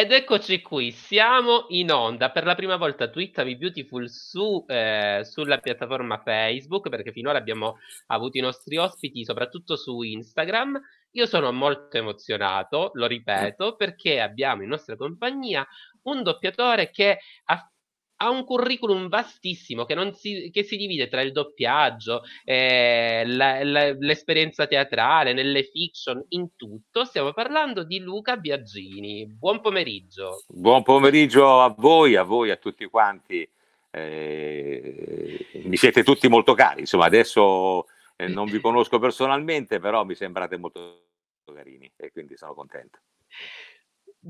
[0.00, 5.58] Ed eccoci qui, siamo in onda per la prima volta Twitter Beautiful su, eh, sulla
[5.58, 10.80] piattaforma Facebook perché finora abbiamo avuto i nostri ospiti soprattutto su Instagram.
[11.10, 15.66] Io sono molto emozionato, lo ripeto, perché abbiamo in nostra compagnia
[16.02, 17.68] un doppiatore che ha
[18.20, 23.92] ha un curriculum vastissimo che, si, che, si, divide tra il doppiaggio, eh, la, la,
[23.92, 27.04] l'esperienza teatrale, nelle fiction, in tutto.
[27.04, 29.26] Stiamo parlando di Luca Biagini.
[29.26, 30.42] Buon pomeriggio.
[30.48, 33.48] Buon pomeriggio a voi, a voi, a tutti quanti.
[33.90, 40.14] Eh, mi siete tutti molto cari, insomma, adesso eh, non vi conosco personalmente, però mi
[40.14, 41.04] sembrate molto
[41.54, 42.98] carini e quindi sono contento.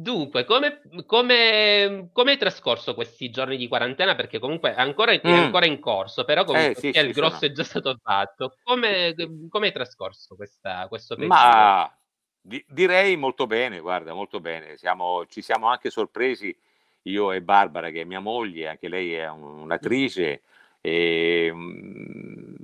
[0.01, 4.15] Dunque, come, come, come, hai trascorso questi giorni di quarantena?
[4.15, 5.33] Perché comunque ancora, è mm.
[5.33, 7.51] ancora in corso, però comunque eh, sì, sì, il grosso sono.
[7.51, 8.59] è già stato fatto.
[8.63, 9.13] Come,
[9.49, 11.35] come hai trascorso questa, questo periodo?
[11.35, 11.93] Ma
[12.41, 14.77] di, direi molto bene, guarda, molto bene.
[14.77, 16.57] Siamo, ci siamo anche sorpresi,
[17.03, 20.43] io e Barbara, che è mia moglie, anche lei è un'attrice,
[20.81, 22.55] e mm,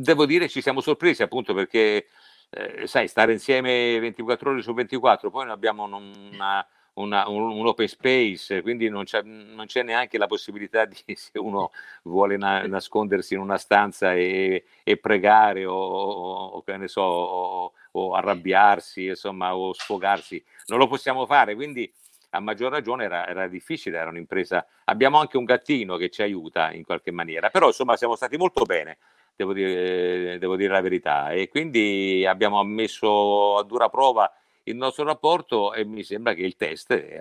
[0.00, 2.06] devo dire ci siamo sorpresi appunto perché
[2.50, 7.66] eh, sai, stare insieme 24 ore su 24, poi noi abbiamo una, una, un, un,
[7.66, 11.70] open space, quindi non c'è, non c'è, neanche la possibilità di, se uno
[12.04, 17.72] vuole na, nascondersi in una stanza e, e pregare o, o, che ne so, o,
[17.92, 21.92] o, arrabbiarsi, insomma, o sfogarsi, non lo possiamo fare, quindi
[22.30, 24.66] a maggior ragione era, era, difficile, era un'impresa.
[24.84, 28.64] Abbiamo anche un gattino che ci aiuta in qualche maniera, però insomma siamo stati molto
[28.64, 28.98] bene
[29.36, 31.30] devo dire, devo dire la verità.
[31.30, 34.32] E quindi abbiamo messo a dura prova
[34.64, 37.20] il nostro rapporto e mi sembra che il test è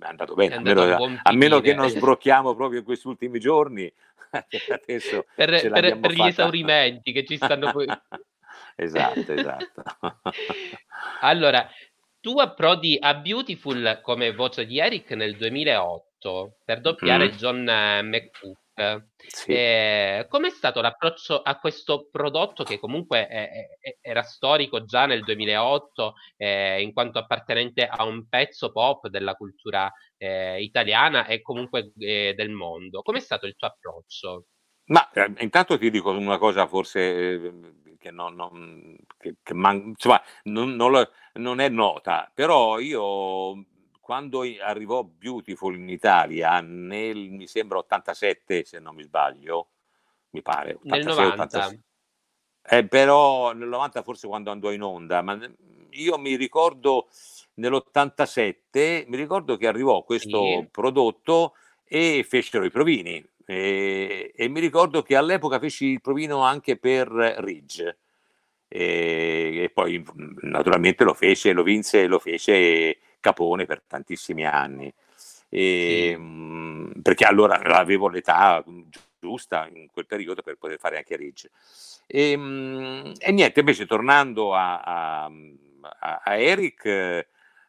[0.00, 3.38] andato bene, è andato a, meno, a, meno, che non sbrocchiamo proprio in questi ultimi
[3.38, 3.92] giorni.
[4.30, 7.86] Adesso per, per, per gli esaurimenti che ci stanno poi.
[8.76, 9.84] esatto, esatto.
[11.20, 11.68] allora,
[12.20, 17.32] tu approdi a Beautiful come voce di Eric nel 2008 per doppiare mm.
[17.32, 17.62] John
[18.04, 18.58] McCook.
[19.26, 19.52] Sì.
[19.52, 23.48] Eh, com'è stato l'approccio a questo prodotto che comunque è,
[23.80, 29.34] è, era storico già nel 2008 eh, in quanto appartenente a un pezzo pop della
[29.34, 33.00] cultura eh, italiana e comunque eh, del mondo?
[33.00, 34.44] Com'è stato il tuo approccio?
[34.88, 37.52] Ma eh, intanto ti dico una cosa forse eh,
[37.98, 43.64] che, non, non, che, che man- insomma, non, non, non è nota, però io
[44.06, 49.70] quando arrivò Beautiful in Italia nel, mi sembra 87 se non mi sbaglio,
[50.30, 50.74] mi pare.
[50.74, 51.42] 86, nel 90.
[51.42, 51.82] 86.
[52.68, 55.36] Eh, però nel 90 forse quando andò in onda, ma
[55.90, 57.08] io mi ricordo
[57.54, 60.68] nell'87, mi ricordo che arrivò questo sì.
[60.70, 63.28] prodotto e fecero i provini.
[63.44, 67.98] E, e, mi ricordo che all'epoca feci il provino anche per Ridge.
[68.68, 70.00] E, e, poi
[70.42, 74.92] naturalmente lo fece, lo vinse e lo fece Capone per tantissimi anni.
[75.48, 76.16] E, sì.
[76.16, 78.64] mh, perché allora avevo l'età
[79.18, 81.50] giusta in quel periodo per poter fare anche Ridge.
[82.06, 85.30] E, mh, e niente, invece tornando a, a,
[86.22, 86.84] a, Eric,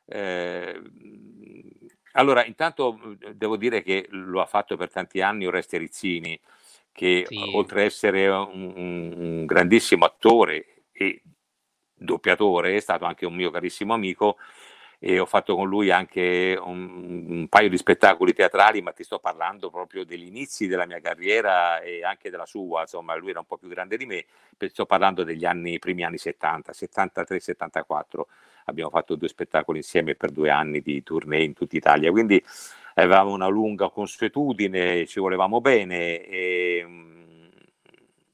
[0.06, 0.82] eh,
[2.12, 6.40] allora intanto devo dire che lo ha fatto per tanti anni Oreste Rizzini,
[6.92, 7.52] che sì.
[7.56, 11.24] oltre ad essere un, un, grandissimo attore e
[11.96, 14.38] doppiatore, è stato anche un mio carissimo amico
[15.00, 19.20] e ho fatto con lui anche un, un, paio di spettacoli teatrali, ma ti sto
[19.20, 23.46] parlando proprio degli inizi della mia carriera e anche della sua, insomma lui era un
[23.46, 24.26] po' più grande di me,
[24.70, 28.22] sto parlando degli anni, primi anni 70, 73-74,
[28.66, 32.44] abbiamo fatto due spettacoli insieme per due anni di tournée in tutta Italia, quindi
[32.96, 36.86] avevamo una lunga consuetudine, ci volevamo bene e,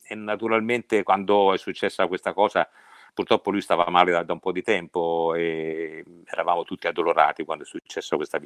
[0.01, 2.69] e naturalmente quando è successa questa cosa
[3.13, 7.63] Purtroppo lui stava male da, da un po' di tempo e eravamo tutti addolorati quando
[7.63, 8.39] è successo questa,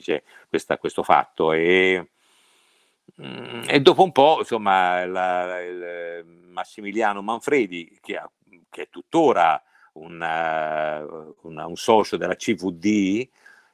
[0.49, 1.53] questa, questo fatto.
[1.53, 2.09] E,
[3.21, 8.29] mm, e, dopo un po', insomma, la, il Massimiliano Manfredi, che, ha,
[8.69, 9.61] che è tuttora
[9.93, 11.05] una,
[11.43, 13.29] una, un socio della CVD,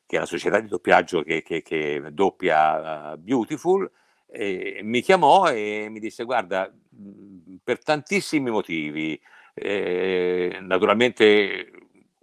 [0.06, 3.90] che è la società di doppiaggio che, che, che doppia uh, Beautiful,
[4.82, 6.72] mi chiamò e mi disse: Guarda,
[7.64, 9.20] per tantissimi motivi,
[9.54, 11.72] eh, naturalmente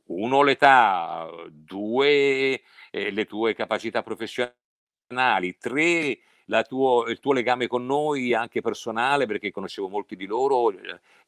[0.06, 2.61] uno l'età, due
[2.91, 6.19] eh, le tue capacità professionali, tre
[6.67, 10.73] tuo, il tuo legame con noi anche personale perché conoscevo molti di loro,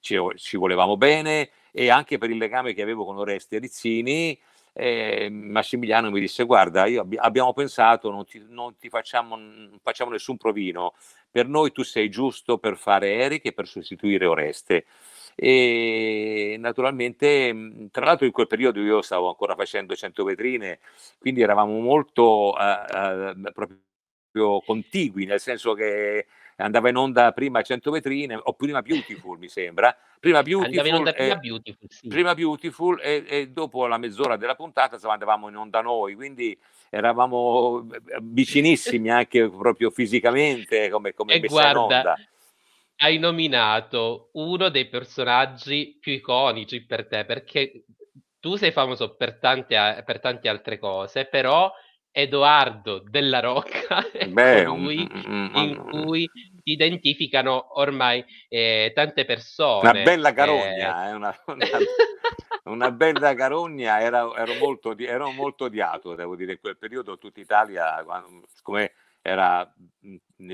[0.00, 4.38] ci, ci, volevamo bene e anche per il legame che avevo con Oreste Rizzini.
[4.74, 9.78] Eh, Massimiliano mi disse guarda io abbi- abbiamo pensato non ti, non ti facciamo, non
[9.82, 10.94] facciamo nessun provino
[11.30, 14.86] per noi tu sei giusto per fare Eric e per sostituire Oreste
[15.34, 20.78] e naturalmente, tra l'altro in quel periodo io stavo ancora facendo 100 vetrine,
[21.18, 26.26] quindi eravamo molto uh, uh, proprio contigui, nel senso che
[26.56, 31.12] andava in onda prima 100 vetrine o prima Beautiful mi sembra prima Beautiful, in onda
[31.12, 32.08] prima Beautiful, sì.
[32.08, 36.56] prima Beautiful e, e, dopo la mezz'ora della puntata andavamo in onda noi quindi
[36.90, 37.86] eravamo
[38.20, 42.16] vicinissimi anche proprio fisicamente come, come e guarda,
[43.02, 47.84] hai nominato uno dei personaggi più iconici per te perché
[48.38, 51.70] tu sei famoso per tante, per tante altre cose però
[52.14, 56.28] Edoardo della Rocca Beh, colui un, un, in cui
[56.62, 59.88] si identificano ormai eh, tante persone.
[59.88, 61.08] Una bella carogna, eh.
[61.08, 61.66] Eh, una, una,
[62.64, 67.40] una, bella carogna, era, ero, molto, ero molto odiato, devo dire, in quel periodo tutta
[67.40, 68.04] Italia,
[68.62, 69.72] come era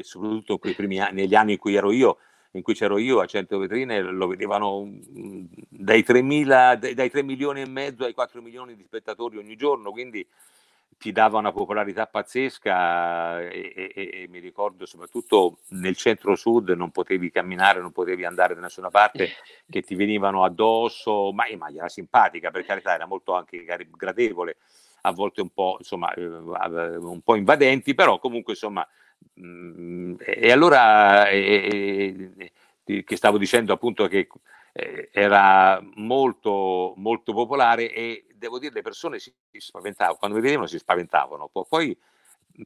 [0.03, 2.19] soprattutto quei primi anni, negli anni in cui ero io,
[2.53, 4.89] in cui c'ero io a 100 vetrine, lo vedevano
[5.69, 9.91] dai 3, mila, dai 3 milioni e mezzo ai 4 milioni di spettatori ogni giorno,
[9.91, 10.27] quindi
[10.97, 17.31] ti dava una popolarità pazzesca e, e, e, mi ricordo soprattutto nel centro-sud non potevi
[17.31, 19.31] camminare, non potevi andare da nessuna parte,
[19.69, 24.56] che ti venivano addosso, ma in maniera simpatica, per carità era molto anche gradevole,
[25.03, 28.87] a volte un po', insomma, eh, un po' invadenti, però comunque insomma...
[29.41, 32.53] Mm, e allora eh,
[32.85, 34.26] eh, che stavo dicendo appunto che
[34.73, 40.67] eh, era molto, molto popolare e devo dire le persone si, spaventavano, quando mi vedevano
[40.67, 41.97] si spaventavano, poi,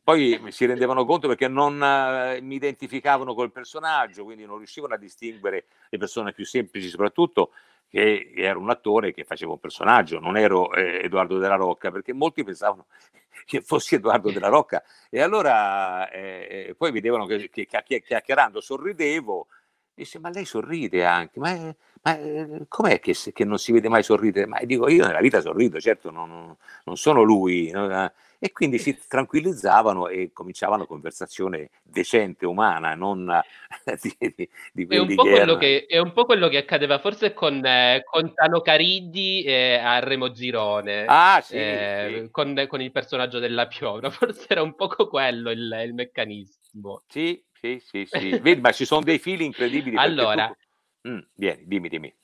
[0.03, 4.99] poi si rendevano conto perché non uh, mi identificavano col personaggio, quindi non riuscivano a
[4.99, 7.51] distinguere le persone più semplici soprattutto
[7.93, 12.15] che ero un attore che faceva un personaggio, non ero eh, Edoardo della Rocca, perché
[12.15, 12.87] molti pensavano
[13.45, 14.83] che fossi Edoardo della Rocca.
[15.11, 19.47] E allora eh, eh poi vedevano che, che chiacchierando sorridevo,
[19.95, 21.75] dice ma lei sorride anche, ma
[22.05, 24.47] ma eh, com'è che, che, non si vede mai sorridere?
[24.47, 26.55] Ma dico, io nella vita sorrido, certo non,
[26.85, 27.71] non sono lui.
[27.71, 28.11] No?
[28.41, 33.41] E quindi si tranquillizzavano e cominciavano conversazione decente, umana, non
[34.03, 37.65] di, di, di è, un che che, è, un po' quello che accadeva forse con,
[37.65, 42.31] eh, con Tano Cariddi eh, a Remo Girone, ah, sì, eh, sì.
[42.33, 47.03] Con, con, il personaggio della piovra, forse era un poco quello il, il meccanismo.
[47.07, 48.39] Sì, sì, sì, sì.
[48.41, 49.97] Vedi, ma ci sono dei fili incredibili.
[49.97, 52.15] Allora, tu Mh, vieni, dimmi, dimmi.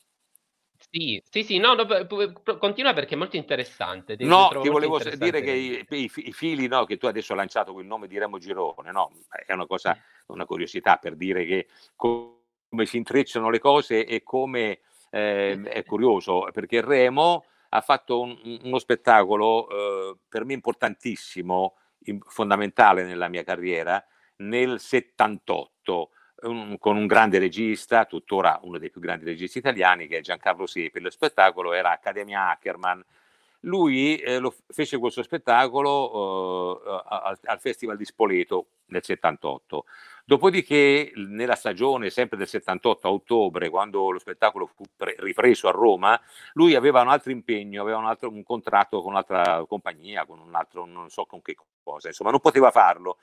[0.90, 1.86] Sì, sì, sì, no, no,
[2.58, 4.16] continua perché è molto interessante.
[4.16, 7.38] Ti, no, ti volevo dire che i, i, i, fili, no, che tu adesso hai
[7.38, 9.96] lanciato quel nome di Remo Girone, no, è una cosa,
[10.26, 14.80] una curiosità per dire che come si intrecciano le cose e come
[15.10, 22.20] eh, è curioso, perché Remo ha fatto un, uno spettacolo eh, per me importantissimo, in,
[22.24, 24.02] fondamentale nella mia carriera,
[24.38, 26.10] nel 78
[26.42, 30.66] un, con un grande regista, tuttora uno dei più grandi registi italiani, che è Giancarlo
[30.66, 31.00] Siepi.
[31.00, 33.04] Lo spettacolo era Accademia Ackerman.
[33.62, 39.84] Lui eh, lo, fece questo spettacolo eh, al, al, Festival di Spoleto nel 78.
[40.24, 45.72] Dopodiché, nella stagione sempre del 78 a ottobre, quando lo spettacolo fu pre- ripreso a
[45.72, 46.20] Roma,
[46.52, 50.54] lui aveva un altro impegno, aveva un, altro, un contratto con un'altra compagnia, con un
[50.54, 53.16] altro, non so con che cosa, insomma, non poteva farlo.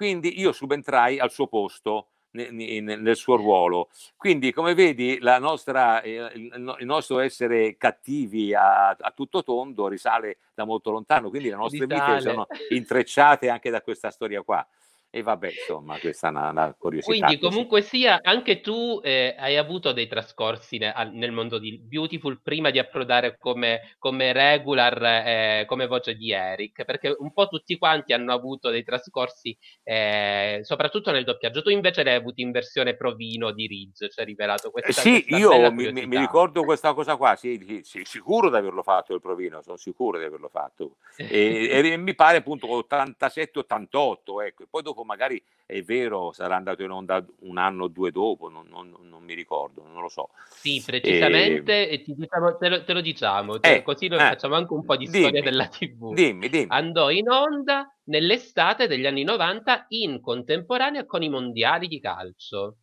[0.00, 3.90] Quindi io subentrai al suo posto nel suo ruolo.
[4.16, 10.64] Quindi, come vedi, nostra, eh, il, nostro essere cattivi a, a, tutto tondo risale da
[10.64, 14.66] molto lontano, quindi le nostre vite sono intrecciate anche da questa storia qua.
[15.12, 17.26] E vabbè, insomma, questa è una, una curiosità.
[17.26, 22.40] Quindi, comunque sia, anche tu eh, hai avuto dei trascorsi ne, nel mondo di Beautiful
[22.40, 27.76] prima di approdare come, come regular, eh, come voce di Eric, perché un po' tutti
[27.76, 31.62] quanti hanno avuto dei trascorsi, eh, soprattutto nel doppiaggio.
[31.62, 35.02] Tu invece l'hai avuto in versione provino di Ridge, ci hai rivelato questa cosa.
[35.02, 39.20] Sì, io mi, mi, ricordo questa cosa qua, sì, sì, sicuro di averlo fatto il
[39.20, 40.98] provino, sono sicuro di averlo fatto.
[41.30, 44.64] E, e mi pare appunto 87-88, ecco.
[44.68, 48.66] Poi dopo magari è vero, sarà andato in onda un anno o due dopo, non,
[48.68, 50.30] non, non mi ricordo, non lo so.
[50.48, 54.22] Sì, precisamente, e, e diciamo, te, lo, te, lo, diciamo, te, eh, così noi eh,
[54.22, 56.12] facciamo anche un po' di dimmi, storia della TV.
[56.12, 56.66] Dimmi, dimmi.
[56.68, 62.78] Andò in onda nell'estate degli anni 90 in contemporanea con i mondiali di calcio.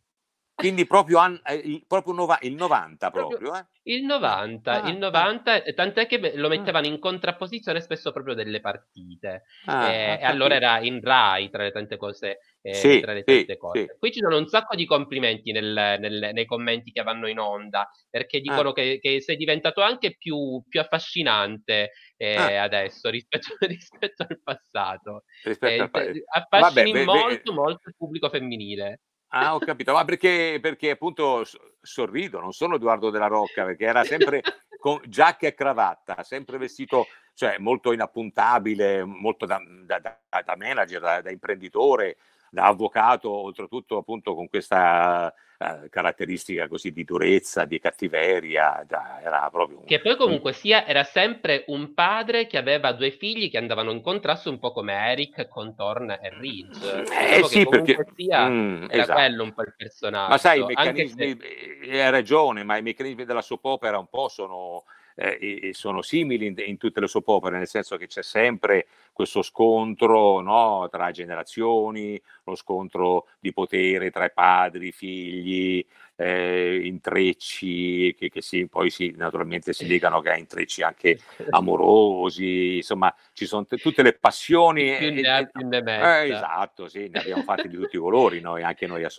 [0.58, 3.66] Quindi proprio, an, eh, proprio nova, il 90 proprio, proprio eh?
[3.94, 5.62] Il 90, ah, il 90 ah.
[5.72, 9.44] tant'è che lo mettevano in contrapposizione spesso proprio delle partite.
[9.66, 12.38] Ah, eh, e allora era in Rai tra le tante cose.
[12.60, 13.80] Eh, sì, tra le tante sì, cose.
[13.82, 13.98] Sì.
[14.00, 17.88] Qui ci sono un sacco di complimenti nel, nel, nei commenti che vanno in onda,
[18.10, 18.74] perché dicono ah.
[18.74, 22.64] che, che, sei diventato anche più, più affascinante eh, ah.
[22.64, 25.22] adesso rispetto, rispetto, al passato.
[25.44, 26.08] Rispetto al...
[26.08, 29.02] Eh, affascini Vabbè, molto, beh, molto il pubblico femminile.
[29.30, 31.44] Ah, ho capito, ma perché, perché appunto
[31.82, 34.42] sorrido, non sono Edoardo della Rocca, perché era sempre
[34.80, 41.20] con giacca e cravatta, sempre vestito, cioè molto inappuntabile, molto da, da, da manager, da,
[41.20, 42.16] da imprenditore,
[42.50, 49.48] da avvocato, oltretutto appunto con questa uh, caratteristica così di durezza, di cattiveria, da, era
[49.50, 49.78] proprio...
[49.78, 50.56] Un, che poi comunque un...
[50.56, 54.72] sia, era sempre un padre che aveva due figli che andavano in contrasto un po'
[54.72, 57.04] come Eric con Thorn e Ridge.
[57.38, 57.96] Eh sì, perché...
[58.14, 59.18] Sia, mm, era esatto.
[59.18, 60.30] quello un po' il personaggio.
[60.30, 62.02] Ma sai, i meccanismi, se...
[62.02, 64.84] hai ragione, ma i meccanismi della soap opera un po' sono
[65.18, 69.42] eh, sono simili in, in, tutte le soap opere, nel senso che c'è sempre questo
[69.42, 75.84] scontro no, tra generazioni, lo scontro di potere tra i padri, i figli,
[76.14, 81.18] eh, intrecci che, che si, poi si, naturalmente si legano che ha intrecci anche
[81.50, 84.96] amorosi, insomma ci sono t- tutte le passioni.
[84.96, 88.40] Più ne ha, più ne eh, esatto, sì, ne abbiamo fatti di tutti i colori
[88.40, 89.10] noi, anche noi a,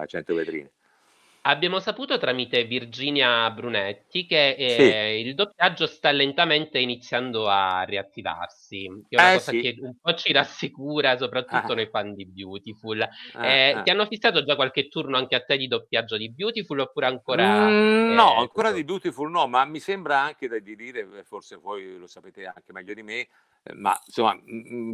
[0.00, 0.70] a Cento Vetrine.
[1.48, 4.70] Abbiamo saputo tramite Virginia Brunetti che eh,
[5.20, 5.28] sì.
[5.28, 9.60] il doppiaggio sta lentamente iniziando a riattivarsi, che è una eh, cosa sì.
[9.60, 11.74] che un po' ci rassicura, soprattutto ah.
[11.76, 13.00] noi fan di Beautiful.
[13.34, 13.82] Ah, eh, ah.
[13.82, 17.68] Ti hanno fissato già qualche turno anche a te di doppiaggio di Beautiful oppure ancora...
[17.68, 18.80] Mm, no, eh, ancora tutto...
[18.80, 22.92] di Beautiful no, ma mi sembra anche di dire, forse voi lo sapete anche meglio
[22.92, 23.28] di me,
[23.74, 24.36] ma insomma,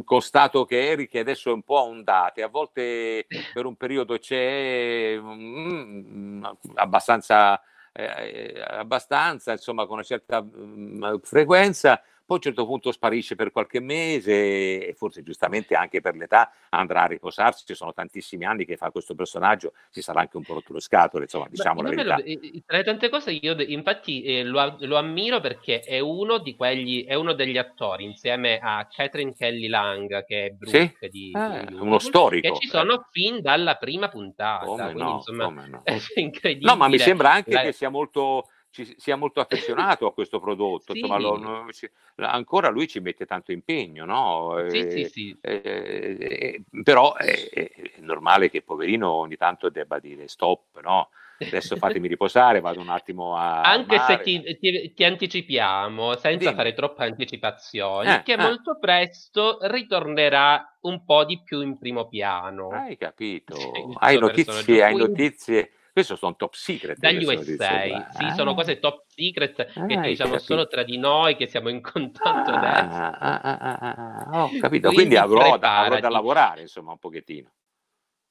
[0.03, 5.17] constato che Eric adesso è un po' a ondate, a volte per un periodo c'è
[5.17, 7.61] mh, abbastanza,
[7.91, 13.51] eh, abbastanza, insomma, con una certa mh, frequenza, poi a un certo punto sparisce per
[13.51, 18.65] qualche mese e forse giustamente anche per l'età andrà a riposarsi, ci sono tantissimi anni
[18.65, 22.03] che fa questo personaggio, si sarà anche un po' rotto le scatole, insomma diciamo Beh,
[22.03, 22.63] la verità.
[22.65, 27.05] Tra le tante cose io infatti eh, lo, lo, ammiro perché è uno di quegli,
[27.05, 31.09] è uno degli attori insieme a Catherine Kelly Lang che è Brooke sì?
[31.09, 32.53] di, eh, di uno storico.
[32.53, 35.81] Che ci sono fin dalla prima puntata, come quindi no, insomma no.
[35.83, 36.71] è incredibile.
[36.71, 37.61] No, ma mi sembra anche la...
[37.61, 40.99] che sia molto ci, sia molto affezionato a questo prodotto, sì.
[40.99, 41.67] insomma, lo,
[42.15, 44.65] ancora lui ci mette tanto impegno, no?
[44.67, 50.27] Sì, eh, sì, eh, eh, però è, è, normale che poverino ogni tanto debba dire
[50.27, 51.09] stop, no?
[51.39, 53.61] Adesso fatemi riposare, vado un attimo a.
[53.61, 54.15] Anche mare.
[54.15, 56.55] se ti, ti, ti, anticipiamo, senza Dimmi.
[56.55, 58.37] fare troppe anticipazioni, eh, che eh.
[58.37, 62.69] molto presto ritornerà un po' di più in primo piano.
[62.69, 63.55] Hai capito?
[63.99, 66.97] Hai notizie, hai notizie questo sono top secret.
[66.97, 68.55] Dagli USA, sì, sono ah.
[68.55, 70.39] cose top secret ah, che diciamo capito.
[70.39, 72.97] solo tra di noi che siamo in contatto ah, adesso.
[72.97, 77.51] Ah, ah, ah, ho capito, quindi, quindi avrò, avrò, da lavorare insomma un pochettino.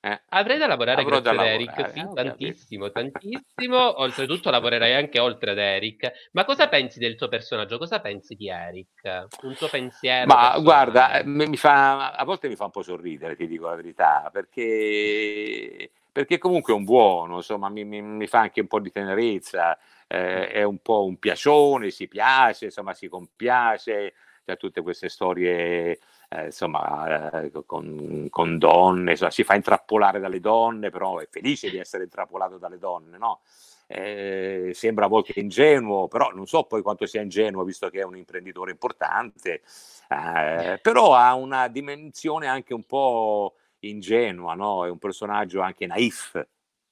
[0.05, 0.21] Eh.
[0.31, 4.01] Avrei da lavorare Avrò grazie da ad Eric, sì, tantissimo, tantissimo.
[4.01, 6.31] Oltretutto lavorerai anche oltre ad Eric.
[6.33, 7.79] Ma cosa pensi del tuo personaggio?
[7.79, 9.29] Cosa pensi di Eric?
[9.43, 10.27] Un tuo pensiero?
[10.27, 10.63] Ma personale?
[10.65, 15.93] guarda, mi fa, a volte mi fa un po' sorridere, ti dico la verità, perché
[16.13, 19.79] perché comunque è un buono, insomma, mi, mi, mi fa anche un po' di tenerezza,
[20.07, 24.13] eh, è un po' un piacione, si piace, insomma, si compiace,
[24.45, 30.41] c'è tutte queste storie, eh, insomma, eh, con, con, donne, insomma, si fa intrappolare dalle
[30.41, 33.41] donne, però è felice di essere intrappolato dalle donne, no?
[33.87, 38.05] Eh, sembra a volte ingenuo, però non so poi quanto sia ingenuo, visto che è
[38.05, 39.63] un imprenditore importante,
[40.09, 44.85] eh, però ha una dimensione anche un po' ingenua, no?
[44.87, 46.47] è un personaggio anche naif,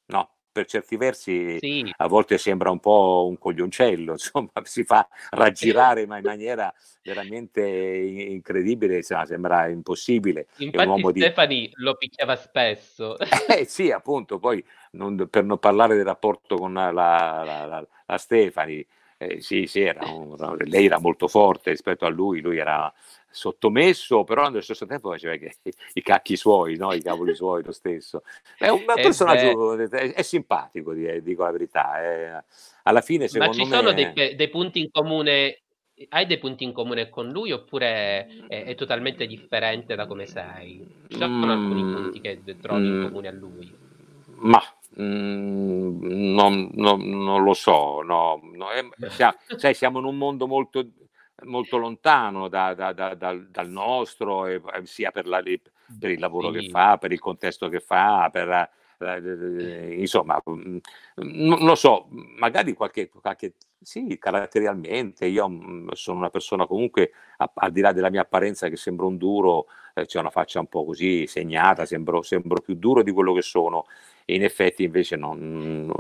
[0.07, 0.35] no?
[0.53, 1.93] per certi versi sì.
[1.97, 7.63] a volte sembra un po' un coglioncello, insomma, si fa raggirare ma in maniera veramente
[7.63, 10.49] incredibile, insomma, sembra impossibile.
[10.59, 11.73] Infatti Stefani di...
[11.77, 13.17] lo picchiava spesso.
[13.51, 18.19] Eh sì, appunto, poi non, per non parlare del rapporto con la, la, la, la
[18.19, 18.85] Stefani,
[19.23, 20.35] eh, sì, sì, era un,
[20.65, 22.91] lei era molto forte rispetto a lui, lui era
[23.29, 25.57] sottomesso, però allo stesso tempo faceva che,
[25.93, 26.95] i cacchi suoi, no?
[26.95, 28.23] i cavoli suoi lo stesso.
[28.57, 32.01] È un, eh personaggio, è, è, simpatico, dico la verità.
[32.01, 32.45] È,
[32.85, 33.77] alla fine, secondo Ma ci me...
[33.77, 35.61] sono dei, dei, punti in comune,
[36.09, 40.83] hai dei punti in comune con lui oppure è, è totalmente differente da come sei?
[41.09, 43.71] Ci sono mm, alcuni punti che trovi mm, in comune a lui?
[44.37, 44.63] Ma
[44.99, 50.47] mm, non, non, non, lo so, no, no, è, siamo, sai, siamo in un mondo
[50.47, 50.87] molto
[51.45, 56.51] molto lontano da, da, da, dal, dal, nostro, e, sia per, la, per, il lavoro
[56.51, 58.69] che fa, per il contesto che fa, per,
[59.97, 60.77] insomma, mm,
[61.17, 67.13] non lo so, magari qualche, qualche sì, caratterialmente, io mm, sono una persona comunque,
[67.55, 70.67] al di là della mia apparenza che sembra un duro, eh, c'è una faccia un
[70.67, 73.87] po' così segnata, sembro, sembro più duro di quello che sono,
[74.31, 75.93] e in effetti invece non,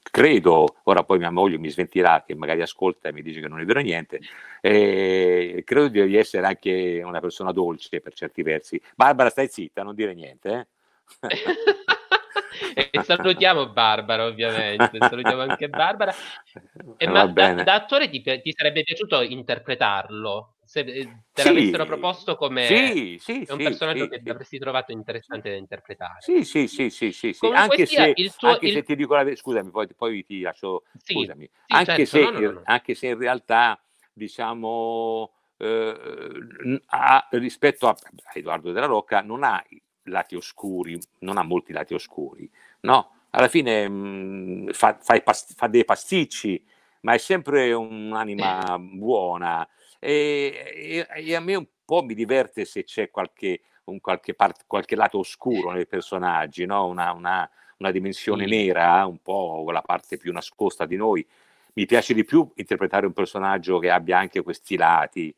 [0.00, 3.60] credo, ora poi mia moglie mi sventirà che magari ascolta e mi dice che non
[3.60, 4.20] è vero niente,
[4.62, 8.80] eh, credo di essere anche una persona dolce per certi versi.
[8.94, 10.68] Barbara stai zitta, non dire niente.
[11.20, 11.28] Eh?
[12.74, 14.98] e salutiamo Barbara, ovviamente.
[15.00, 16.14] Salutiamo anche Barbara.
[16.98, 20.54] E, ma da, da, attore ti, ti, sarebbe piaciuto interpretarlo?
[20.64, 25.50] Se eh, te sì, l'avessero proposto come sì, sì, un personaggio che avresti trovato interessante
[25.50, 26.20] da interpretare.
[26.20, 27.36] Sì, sì, sì, sì, sì.
[27.52, 28.72] Anche, se, tuo, anche il...
[28.72, 32.30] se, ti dico la verità, scusami, poi, poi, ti lascio, scusami, anche, certo, se, no,
[32.30, 32.62] no, no.
[32.64, 33.80] anche se in realtà,
[34.12, 39.62] diciamo, eh, ha, rispetto a, a Edoardo della Rocca, non ha
[40.06, 43.10] lati oscuri, non ha molti lati oscuri, no?
[43.30, 46.64] Alla fine mh, mm, fa, fa, past- fa, dei pasticci,
[47.02, 49.66] ma è sempre un'anima buona
[49.98, 54.64] e, e, e, a me un po' mi diverte se c'è qualche, un, qualche, part-
[54.66, 56.86] qualche lato oscuro nei personaggi, no?
[56.86, 57.48] una, una,
[57.78, 61.26] una, dimensione nera, un po' la parte più nascosta di noi.
[61.74, 65.34] Mi piace di più interpretare un personaggio che abbia anche questi lati,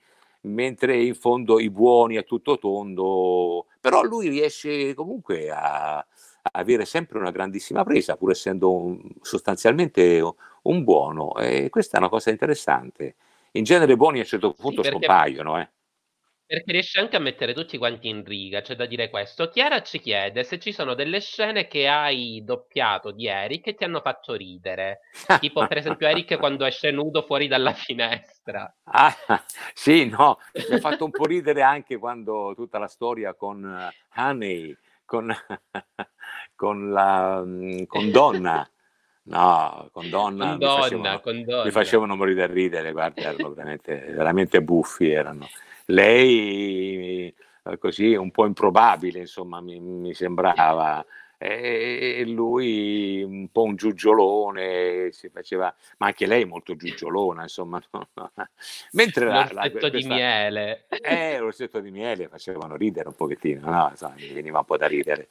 [0.49, 6.05] mentre in fondo i buoni a tutto tondo, però lui riesce comunque a,
[6.53, 10.21] avere sempre una grandissima presa, pur essendo un, sostanzialmente
[10.63, 13.17] un buono, e questa è una cosa interessante.
[13.53, 15.69] In genere i buoni a un certo punto sì, scompaiono, eh.
[16.49, 19.51] Perché riesce anche a mettere tutti quanti in riga, c'è da dire questo.
[19.51, 23.85] Chiara ci chiede se ci sono delle scene che hai doppiato di Eric che ti
[23.85, 25.01] hanno fatto ridere.
[25.41, 28.75] tipo, per esempio, Eric quando esce nudo fuori dalla finestra.
[28.85, 29.15] Ah,
[29.75, 30.39] sì, no,
[30.71, 34.75] mi ha fatto un po' ridere anche quando tutta la storia con uh, Honey,
[35.05, 35.31] con,
[36.57, 38.67] con, la, mm, con Donna.
[39.25, 41.65] No, con Donna, con, donna, mi facevano, con donna.
[41.65, 45.47] mi facevano morire da ridere, guarda, erano veramente, veramente buffi erano
[45.91, 51.05] lei eh, così un po' improbabile, insomma, mi, mi sembrava.
[51.41, 57.81] E lui un po' un giugiolone, si faceva, ma anche lei molto giugiolona, insomma.
[58.93, 60.87] Mentre la, la, questa, di miele.
[60.89, 63.89] Eh, l'orsetto di miele facevano ridere un pochettino, no?
[63.91, 65.29] Insomma, mi veniva un po' da ridere.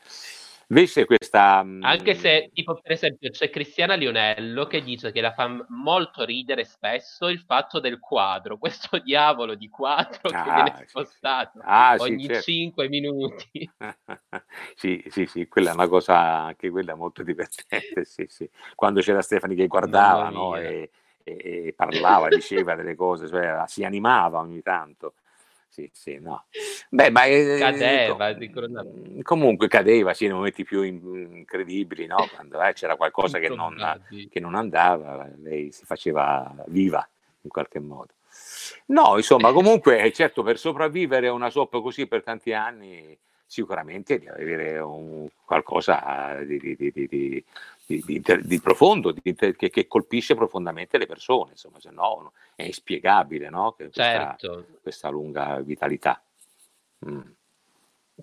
[0.69, 1.59] Invece questa...
[1.59, 6.65] Anche se, tipo, per esempio, c'è Cristiana Lionello che dice che la fa molto ridere
[6.65, 12.23] spesso il fatto del quadro, questo diavolo di quadro ah, che viene spostato ah, ogni
[12.23, 12.43] sì, certo.
[12.43, 13.71] 5 minuti.
[14.75, 18.49] sì, sì, sì, quella è una cosa, anche quella molto divertente, sì, sì.
[18.75, 20.89] Quando c'era Stefani che guardava, no, e,
[21.23, 25.13] e, e, parlava, diceva delle cose, cioè, si animava ogni tanto
[25.69, 26.45] sì, sì, no.
[26.89, 32.27] Beh, ma eh, cadeva, com- comunque cadeva, sì, nei momenti più incredibili, no?
[32.33, 33.75] Quando eh, c'era qualcosa che non,
[34.29, 37.07] che non, andava, lei si faceva viva
[37.41, 38.13] in qualche modo.
[38.87, 44.19] No, insomma, comunque, eh, certo, per sopravvivere a una soppa così per tanti anni, sicuramente
[44.19, 47.43] devi avere un, qualcosa di, di, di, di,
[47.85, 53.49] di, di profondo, di, che, che, colpisce profondamente le persone, insomma, se no è inspiegabile
[53.49, 53.71] no?
[53.71, 54.65] questa, certo.
[54.81, 56.21] questa, lunga vitalità.
[57.07, 57.21] Mm.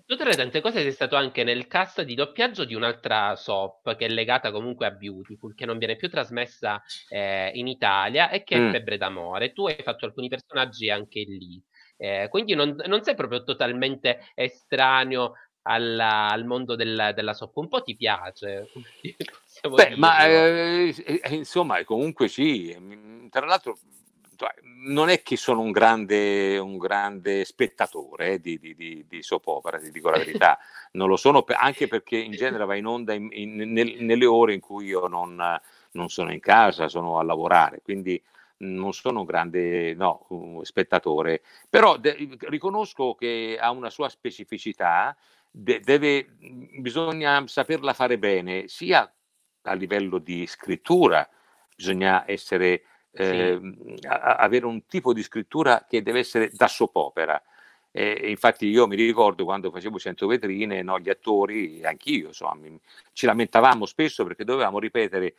[0.05, 3.95] Tu tra le tante cose sei stato anche nel cast di doppiaggio di un'altra soap
[3.95, 8.43] che è legata comunque a Beautiful, che non viene più trasmessa eh, in Italia e
[8.43, 8.71] che è mm.
[8.71, 9.53] Febbre d'amore.
[9.53, 11.63] Tu hai fatto alcuni personaggi anche lì.
[11.97, 17.67] Eh, quindi non, non, sei proprio totalmente estraneo alla, al mondo del, della soap, un
[17.67, 18.69] po' ti piace.
[19.69, 23.77] Beh, ma eh, eh, insomma, comunque sì, mm, tra l'altro
[24.35, 24.53] cioè,
[24.85, 29.47] non è che sono un grande, un grande spettatore eh, di, di, di, di soap
[29.47, 30.57] opera, ti dico la verità,
[30.93, 34.53] non lo sono anche perché in genere va in onda in, in, nel, nelle ore
[34.53, 35.35] in cui io non,
[35.91, 38.21] non, sono in casa, sono a lavorare, quindi
[38.73, 45.15] non sono un grande no, un spettatore, però de- riconosco che ha una sua specificità
[45.49, 46.35] de- deve,
[46.79, 49.09] bisogna saperla fare bene, sia
[49.63, 51.27] a livello di scrittura,
[51.75, 54.07] bisogna essere, eh, sì.
[54.07, 57.41] a- avere un tipo di scrittura che deve essere da soap opera.
[57.97, 62.57] E infatti io mi ricordo quando facevo 100 vetrine, no, gli attori, anch'io, insomma,
[63.13, 65.35] ci lamentavamo spesso perché dovevamo ripetere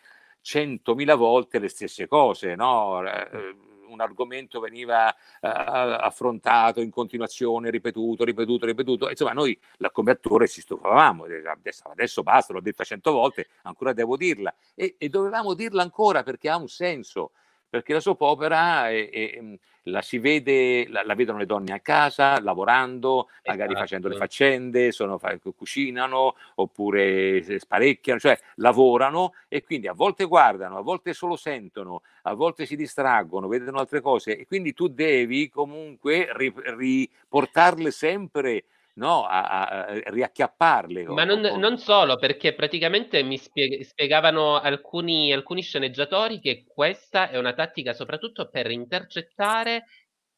[0.46, 3.04] 100.000 volte le stesse cose, no?
[3.04, 3.56] Eh,
[3.88, 9.08] un argomento veniva uh, affrontato in continuazione, ripetuto, ripetuto, ripetuto.
[9.08, 9.58] Insomma, noi
[9.92, 14.54] come attore ci stufavamo, adesso, adesso basta, l'ho detta cento volte, ancora devo dirla.
[14.74, 17.30] E, e dovevamo dirla ancora perché ha un senso
[17.76, 21.74] perché la soap opera è, è, mm, la si vede, la, la, vedono le donne
[21.74, 23.86] a casa, lavorando, magari esatto.
[23.86, 25.20] facendo le faccende, sono,
[25.54, 32.32] cucinano oppure sparecchiano, cioè lavorano e quindi a volte guardano, a volte solo sentono, a
[32.32, 38.64] volte si distraggono, vedono altre cose e quindi tu devi comunque riportarle sempre
[38.96, 41.04] no, a, a riacchiapparle.
[41.04, 47.28] Ma non, o, non, solo, perché praticamente mi spieg- spiegavano alcuni, alcuni sceneggiatori che questa
[47.28, 49.84] è una tattica soprattutto per intercettare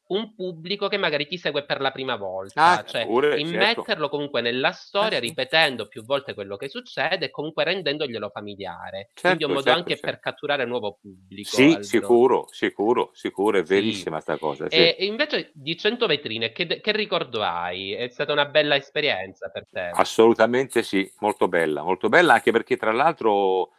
[0.09, 3.83] un pubblico che magari ti segue per la prima volta, Ah, cioè pure, certo.
[3.83, 5.25] immetterlo comunque nella storia, sì.
[5.27, 9.11] ripetendo più volte quello che succede e comunque rendendoglielo familiare.
[9.23, 10.09] Quindi è Certo, un modo certo, anche certo.
[10.09, 11.83] per catturare nuovo pubblico, Sì, Aldo.
[11.83, 13.73] sicuro, sicuro, sicuro, è Sì.
[13.73, 14.75] verissima sta cosa, sì.
[14.75, 17.93] E e invece di 100 vetrine, che, che ricordo hai?
[17.93, 19.99] È stata una bella esperienza per te?
[19.99, 23.71] Assolutamente sì, molto bella, molto bella anche perché tra l'altro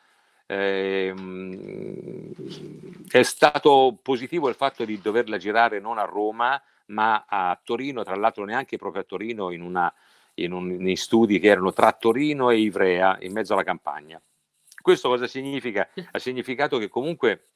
[0.50, 2.32] ehm,
[3.08, 8.16] è stato positivo il fatto di doverla girare non a Roma ma a Torino, tra
[8.16, 9.92] l'altro neanche proprio a Torino, in, una,
[10.34, 14.20] in, un, in studi che erano tra Torino e Ivrea, in mezzo alla campagna.
[14.80, 15.88] Questo cosa significa?
[16.10, 17.50] Ha significato che comunque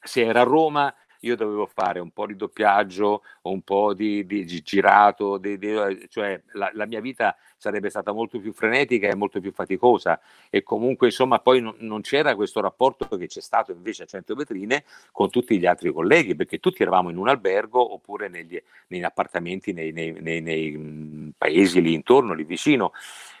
[0.00, 4.44] se era a Roma io dovevo fare un po' di doppiaggio, un po' di, di
[4.62, 9.40] girato, di, di, cioè la, la, mia vita sarebbe stata molto più frenetica e molto
[9.40, 14.04] più faticosa e comunque insomma poi non, non c'era questo rapporto che c'è stato invece
[14.04, 18.28] a 100 vetrine con tutti gli altri colleghi perché tutti eravamo in un albergo oppure
[18.28, 22.92] negli, negli appartamenti nei, nei, nei, nei paesi lì intorno, lì vicino.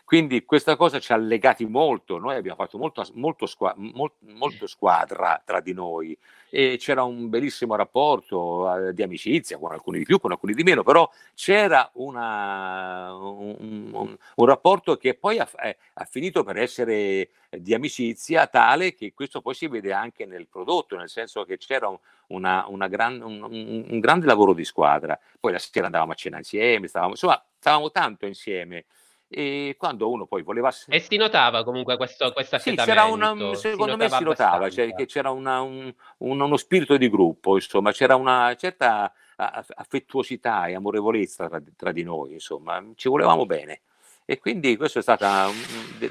[0.08, 4.66] Quindi questa cosa ci ha legati molto, noi abbiamo fatto molto, molto, squa- molto, molto
[4.66, 6.16] squadra tra di noi
[6.48, 10.62] e c'era un bellissimo rapporto eh, di amicizia con alcuni di più, con alcuni di
[10.62, 13.54] meno, però c'era una, un,
[13.92, 19.12] un, un, rapporto che poi ha, eh, ha, finito per essere di amicizia tale che
[19.12, 21.94] questo poi si vede anche nel prodotto, nel senso che c'era
[22.28, 25.20] una, una gran, un, un, grande lavoro di squadra.
[25.38, 28.86] Poi la sera andavamo a cena insieme, stavamo, insomma, stavamo tanto insieme
[29.30, 33.92] e quando uno poi voleva e si notava comunque questo questo sì, c'era una, secondo
[33.92, 37.92] si me si notava cioè, che c'era una, un, un, uno spirito di gruppo insomma
[37.92, 43.80] c'era una certa affettuosità e amorevolezza tra, tra di noi insomma ci volevamo bene.
[44.24, 45.48] E quindi questa è stata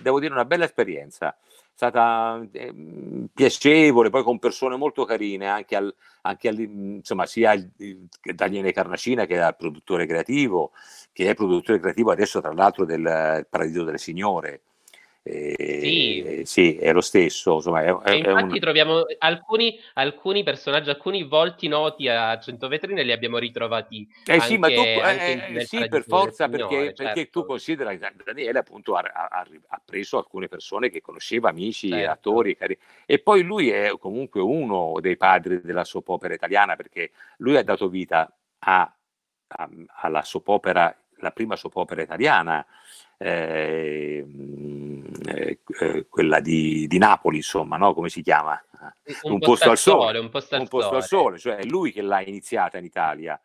[0.02, 1.38] devo dire una bella esperienza.
[1.38, 2.74] È stata eh,
[3.32, 8.72] piacevole poi con persone molto carine anche, al, anche al, insomma sia il, il Daniele
[8.72, 10.72] Carnacina che era il produttore creativo
[11.18, 14.62] che è produttore creativo adesso tra l'altro del Paradiso delle Signore
[15.24, 16.42] eh, sì.
[16.46, 17.56] sì, è lo stesso.
[17.56, 18.60] Insomma, è, è infatti un...
[18.60, 24.08] troviamo alcuni, alcuni, personaggi, alcuni volti noti a 100 vetrine li abbiamo ritrovati.
[24.26, 27.04] Eh anche, sì, ma tu eh, sì, per forza, perché, certo.
[27.04, 31.90] perché, tu consideri che Daniele appunto ha, ha, ha, preso alcune persone che conosceva, amici,
[31.90, 32.12] certo.
[32.12, 32.78] attori, cari...
[33.08, 37.64] e poi lui è comunque uno dei padri della soap opera italiana perché lui ha
[37.64, 38.96] dato vita a,
[39.48, 39.70] a,
[40.02, 42.66] alla soap opera, la prima soap opera italiana.
[43.20, 44.26] Eh,
[45.80, 47.94] eh, quella di, di, Napoli, insomma, no?
[47.94, 48.62] come si chiama?
[49.24, 50.98] Un, un posto, al sole, un posto al, un posto sole.
[50.98, 53.42] al sole, cioè è lui che l'ha iniziata in Italia.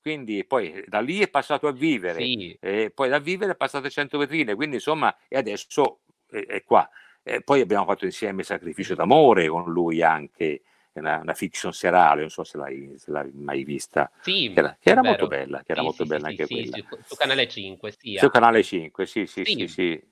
[0.00, 2.56] Quindi poi da lì è passato a vivere, sì.
[2.60, 6.64] e poi da vivere è passato a 100 vetrine, quindi insomma, e adesso è, è
[6.64, 6.88] qua.
[7.22, 10.62] E poi abbiamo fatto insieme Sacrificio d'amore con lui anche,
[11.00, 14.76] una, una, fiction serale, non so se l'hai, se l'hai mai vista, sì, che era,
[14.78, 16.76] che era molto bella, che era sì, molto sì, bella anche quella.
[16.76, 18.16] Su, su, Canale 5, sì.
[18.18, 20.10] Su Canale 5, sì, sì, sì, sì.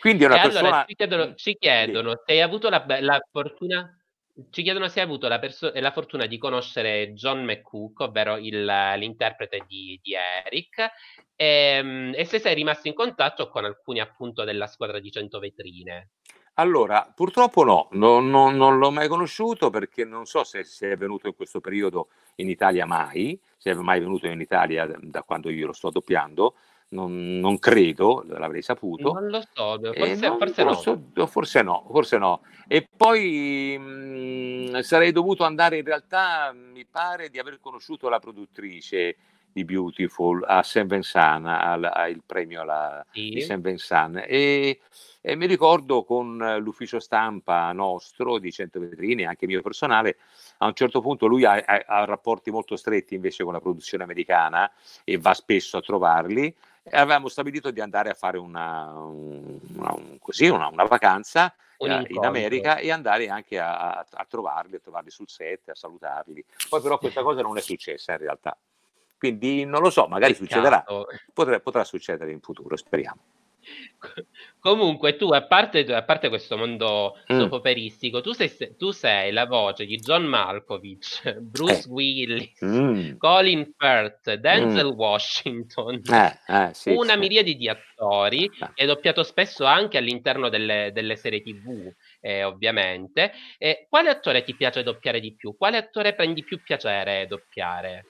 [0.00, 0.68] Quindi è una e persona...
[0.68, 4.00] allora ci chiedono, ci chiedono se hai avuto la, la fortuna...
[4.50, 8.64] Ci chiedono se hai avuto la, perso- la, fortuna di conoscere John McCook, ovvero il,
[8.64, 10.90] l'interprete di, di Eric,
[11.34, 16.10] e, e, se sei rimasto in contatto con alcuni appunto della squadra di 100 vetrine.
[16.58, 20.96] Allora, purtroppo no, non, non, non l'ho mai conosciuto perché non so se, se, è
[20.96, 25.50] venuto in questo periodo in Italia mai, se è mai venuto in Italia da, quando
[25.50, 26.54] io lo sto doppiando,
[26.88, 29.12] non, non, credo, l'avrei saputo.
[29.12, 31.26] Non lo so, forse, non, forse, forse, no.
[31.26, 31.86] forse, no.
[31.90, 38.08] Forse no, E poi mh, sarei dovuto andare, in realtà mi pare di aver conosciuto
[38.08, 39.16] la produttrice
[39.52, 43.30] di Beautiful a Saint Vincent, al, al premio alla, sì.
[43.30, 44.24] di Saint Vincent.
[44.26, 44.80] E,
[45.26, 50.18] e, mi ricordo con l'ufficio stampa nostro di 100 vetrine, anche mio personale,
[50.58, 54.04] a un certo punto lui ha, ha, ha rapporti molto stretti invece con la produzione
[54.04, 54.70] americana
[55.02, 60.18] e va spesso a trovarli e avevamo stabilito di andare a fare una, una, un,
[60.20, 64.80] così, una, una vacanza eh, in America e andare anche a, a, a, trovarli, a
[64.80, 66.44] trovarli sul set, a salutarli.
[66.68, 68.56] Poi però questa cosa non è successa in realtà.
[69.18, 70.84] Quindi non lo so, magari succederà,
[71.32, 73.20] potrà, potrà succedere in futuro, speriamo.
[74.58, 77.38] Comunque, tu, a parte, a parte questo mondo mm.
[77.38, 81.90] sopoperistico, tu sei, tu sei, la voce di John Malkovich, Bruce eh.
[81.90, 83.16] Willis, mm.
[83.16, 84.98] Colin Firth, Denzel Mm.
[84.98, 87.18] Washington, Eh, eh, sì, una sì.
[87.18, 93.32] miriade di attori e doppiato spesso anche all'interno delle, delle serie TV, eh, ovviamente.
[93.58, 95.56] E quale attore ti piace doppiare di più?
[95.56, 98.04] Quale attore prendi più piacere doppiare?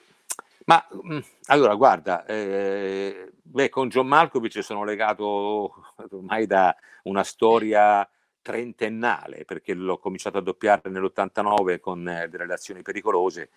[0.69, 8.07] Ma mh, allora, guarda, eh, beh, con John Malkovich sono legato ormai da una storia
[8.41, 13.49] trentennale, perché l'ho cominciato a doppiare nell'89 con eh, delle relazioni pericolose.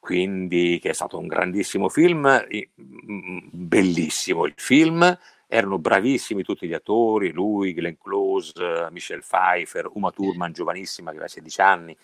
[0.00, 2.26] quindi che è stato un grandissimo film,
[3.10, 10.10] mm, bellissimo il film, erano bravissimi tutti gli attori, lui, Glenn Close, Michelle Pfeiffer, Uma
[10.12, 11.96] Thurman giovanissima che aveva 16 anni.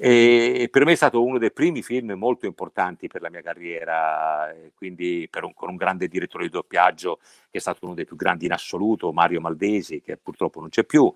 [0.00, 4.54] E per me è stato uno dei primi film molto importanti per la mia carriera,
[4.74, 7.18] quindi un, con un grande direttore di doppiaggio
[7.50, 10.84] che è stato uno dei più grandi in assoluto, Mario Maldesi, che purtroppo non c'è
[10.84, 11.12] più.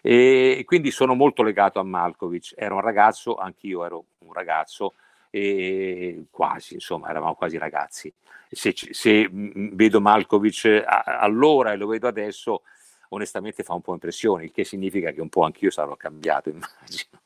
[0.00, 2.54] E quindi sono molto legato a Malkovich.
[2.56, 4.94] Era un ragazzo, anch'io ero un ragazzo,
[5.30, 8.12] e quasi, insomma, eravamo quasi ragazzi.
[8.50, 12.62] Se, se vedo Malkovich allora e lo vedo adesso,
[13.10, 17.18] onestamente fa un po' impressione, il che significa che un po' anch'io sarò cambiato, immagino.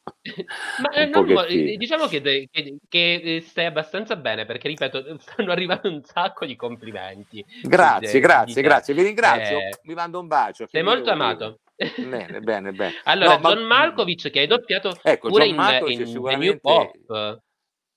[0.80, 2.20] Ma eh, no, eh, diciamo che,
[2.50, 7.44] che, che, eh, stai abbastanza bene perché, ripeto, stanno arrivando un sacco di complimenti.
[7.62, 10.66] Grazie, di, grazie, di grazie, vi ringrazio, eh, vi mando un bacio.
[10.70, 11.60] Sei molto amato.
[11.76, 12.94] Bene, bene, bene.
[13.04, 13.78] Allora, no, John ma...
[13.78, 16.38] Malkovich che hai doppiato ecco, pure John in, in sicuramente...
[16.38, 17.42] The New Pop.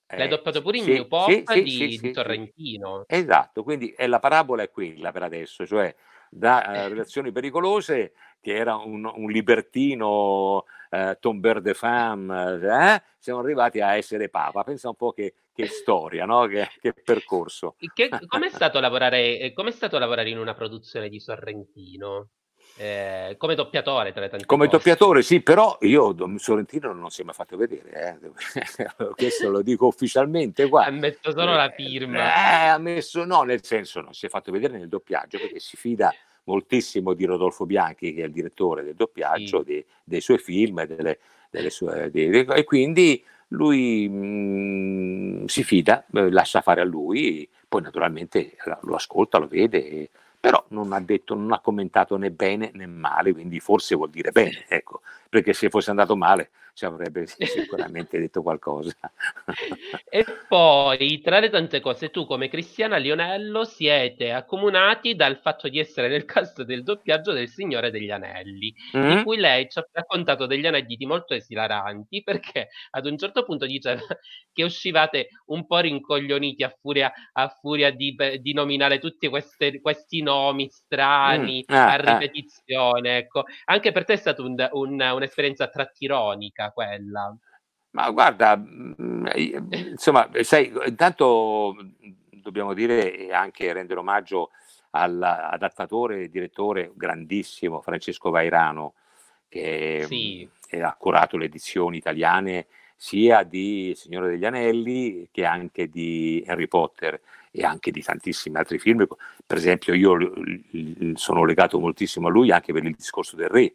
[0.09, 3.03] L'hai eh, doppiato pure in sì, New Pop sì, di, sì, di Sorrentino.
[3.07, 5.93] Esatto, quindi è la parabola è quella per adesso, cioè
[6.29, 13.03] da uh, Relazioni pericolose, che era un, un libertino uh, tomber de femme, eh?
[13.17, 14.63] siamo arrivati a essere papa.
[14.63, 16.45] Pensa un po' che, che storia, no?
[16.45, 17.75] che, che percorso.
[18.27, 18.79] Come è stato
[19.71, 22.29] stato lavorare in una produzione di Sorrentino?
[22.79, 24.77] Eh, come doppiatore tra le tante come cose.
[24.77, 29.05] doppiatore sì però io Sorrentino non si è mai fatto vedere eh.
[29.17, 30.85] questo lo dico ufficialmente qua.
[30.85, 34.51] ha messo solo la firma eh, ha messo no nel senso non si è fatto
[34.51, 36.13] vedere nel doppiaggio perché si fida
[36.43, 39.65] moltissimo di Rodolfo Bianchi che è il direttore del doppiaggio sì.
[39.65, 41.17] dei, dei, suoi film delle,
[41.49, 47.49] delle sue, dei, e quindi lui mh, mm, si fida eh, lascia fare a lui
[47.67, 50.09] poi naturalmente lo ascolta lo vede
[50.47, 54.31] però non ha detto, non ha commentato né bene né male, quindi forse vuol dire
[54.31, 58.95] bene, ecco, perché se fosse andato male ci avrebbe sicuramente detto qualcosa.
[60.07, 65.79] e poi, tra le tante cose, tu come Cristiana Lionello siete accomunati dal fatto di
[65.79, 69.17] essere nel cast del doppiaggio del Signore degli Anelli, mm-hmm.
[69.17, 73.65] di cui lei ci ha raccontato degli aneddoti molto esilaranti, perché ad un certo punto
[73.65, 73.99] diceva
[74.53, 80.21] che uscivate un po' rincoglioniti a furia, a furia di, di, nominare tutti queste, questi
[80.21, 81.95] nomi strani mm, ah, a ah.
[81.95, 83.15] ripetizione.
[83.15, 83.17] Ah.
[83.17, 83.45] Ecco.
[83.65, 87.35] Anche per te è stata un, un, un'esperienza tratti ironica quella.
[87.91, 89.27] Ma guarda, mm,
[89.91, 91.75] insomma, sai, intanto
[92.31, 94.51] dobbiamo dire e anche rendere omaggio
[94.91, 98.93] all'adattatore e direttore grandissimo Francesco Vairano,
[99.49, 100.47] che sì.
[100.79, 107.19] ha curato le edizioni italiane sia di Signore degli Anelli che anche di Harry Potter
[107.51, 109.05] e anche di tantissimi altri film.
[109.45, 110.17] Per esempio, io
[111.13, 113.73] sono legato moltissimo a lui anche per il discorso del re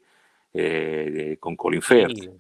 [0.53, 2.31] eh, con Colin Firth.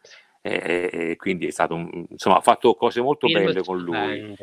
[0.44, 4.34] E, quindi è stato un, insomma ha fatto cose molto film belle con lui.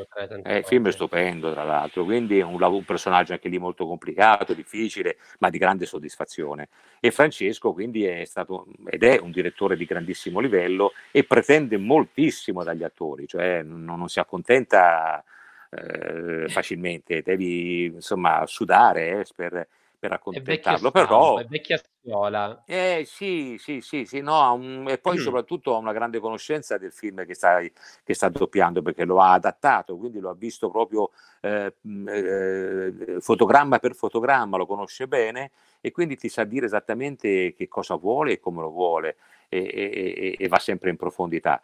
[0.44, 2.06] eh, il film è stupendo tra l'altro.
[2.06, 6.70] Quindi è un, un, personaggio anche lì molto complicato difficile ma di grande soddisfazione.
[7.02, 12.64] E Francesco quindi è stato ed è un direttore di grandissimo livello e pretende moltissimo
[12.64, 15.22] dagli attori cioè non, non si accontenta
[15.70, 17.22] eh, facilmente.
[17.22, 19.68] Devi insomma sudare eh, per
[20.00, 21.38] per accontentarlo, però...
[21.38, 22.64] È vecchia scuola.
[22.66, 25.22] Eh sì, sì, sì, sì no, un, e poi mm.
[25.22, 29.34] soprattutto ha una grande conoscenza del film che sta, che sta doppiando perché lo ha
[29.34, 31.76] adattato, quindi lo ha visto proprio eh,
[32.08, 37.96] eh, fotogramma per fotogramma, lo conosce bene e quindi ti sa dire esattamente che cosa
[37.96, 39.18] vuole e come lo vuole
[39.50, 41.62] e, e, e va sempre in profondità.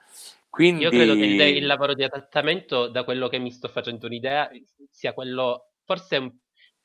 [0.49, 0.83] Quindi...
[0.83, 4.49] Io credo che il, il lavoro di adattamento, da quello che mi sto facendo un'idea,
[4.89, 6.31] sia quello forse un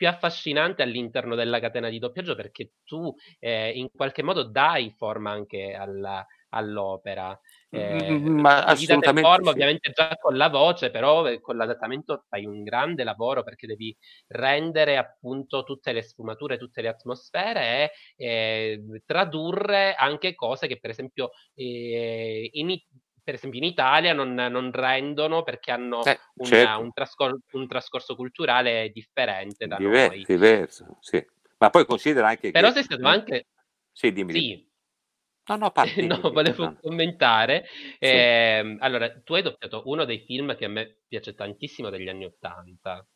[0.01, 5.31] più affascinante all'interno della catena di doppiaggio perché tu eh, in qualche modo dai forma
[5.31, 7.39] anche alla, all'opera.
[7.69, 9.51] Eh, Ma assolutamente forma sì.
[9.51, 13.95] ovviamente già con la voce, però eh, con l'adattamento fai un grande lavoro perché devi
[14.29, 20.89] rendere appunto tutte le sfumature, tutte le atmosfere e eh, tradurre anche cose che per
[20.89, 22.71] esempio eh, in,
[23.31, 26.81] per esempio in Italia non, non rendono perché hanno eh, una, certo.
[26.81, 30.25] un, trascor- un, trascorso culturale differente da Diver- noi.
[30.25, 31.25] Diverso, sì.
[31.59, 32.75] Ma poi considera anche Però che...
[32.75, 33.47] sei stato anche...
[33.93, 34.33] Sì, dimmi.
[34.33, 34.69] Sì.
[35.47, 36.79] No, no, parti, no, dimmi, volevo no.
[36.81, 37.67] commentare.
[37.69, 37.99] Sì.
[38.01, 42.25] Eh, allora, tu hai doppiato uno dei film che a me piace tantissimo degli anni
[42.25, 43.07] Ottanta.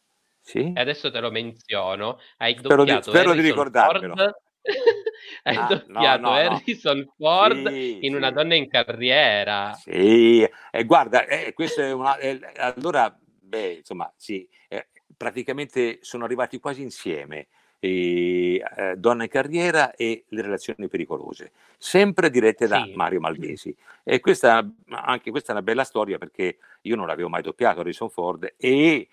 [0.41, 0.73] Sì.
[0.73, 2.21] E adesso te lo menziono.
[2.37, 4.15] Hai spero doppiato di, spero di ricordarmelo.
[4.15, 4.35] Ford
[5.45, 7.15] hai ah, doppiato no, no, Harrison no.
[7.17, 8.17] Ford sì, in sì.
[8.17, 9.73] Una donna in carriera.
[9.75, 12.17] Sì, eh, guarda, eh, questo è una...
[12.17, 17.49] Eh, allora, beh, insomma, sì, eh, praticamente sono arrivati quasi insieme
[17.79, 22.93] e, eh, Donna in carriera e Le relazioni pericolose, sempre dirette da sì.
[22.95, 23.77] Mario Maldesi.
[24.03, 28.09] E questa, anche questa è una bella storia perché io non l'avevo mai doppiato Harrison
[28.09, 29.09] Ford e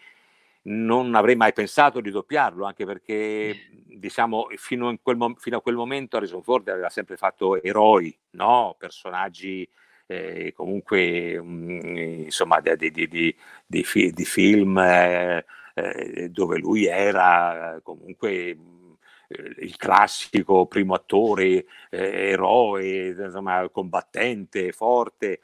[0.64, 6.18] non avrei mai pensato di doppiarlo, anche perché diciamo fino, quel, fino a quel momento
[6.18, 8.76] Harrison Ford aveva sempre fatto eroi, no?
[8.78, 9.68] personaggi
[10.08, 13.36] eh, comunque mh, mm, insomma di, di, di,
[13.68, 13.84] di,
[14.26, 18.58] film eh, eh, dove lui era comunque
[19.32, 25.40] eh, il classico primo attore, eh, eroe, insomma, combattente, forte.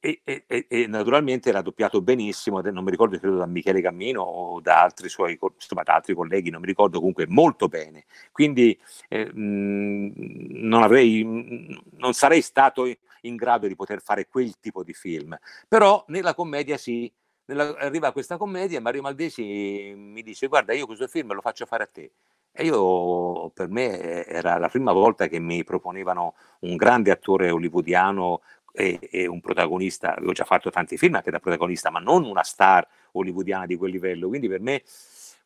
[0.00, 4.60] E, e, e, naturalmente era doppiato benissimo, non mi ricordo credo da Michele Cammino o
[4.60, 8.04] da altri suoi insomma, da altri colleghi, non mi ricordo comunque molto bene.
[8.30, 10.12] Quindi eh, mh,
[10.60, 11.24] non, avrei,
[11.96, 12.86] non sarei stato
[13.22, 17.12] in grado di poter fare quel tipo di film, però nella commedia sì,
[17.46, 21.66] nella, arriva questa commedia e Mario Maldesi mi dice guarda io questo film lo faccio
[21.66, 22.12] fare a te.
[22.50, 28.40] E io, per me era la prima volta che mi proponevano un grande attore hollywoodiano
[28.72, 32.42] e, e, un protagonista, avevo già fatto tanti film anche da protagonista, ma non una
[32.42, 34.82] star hollywoodiana di quel livello, quindi per me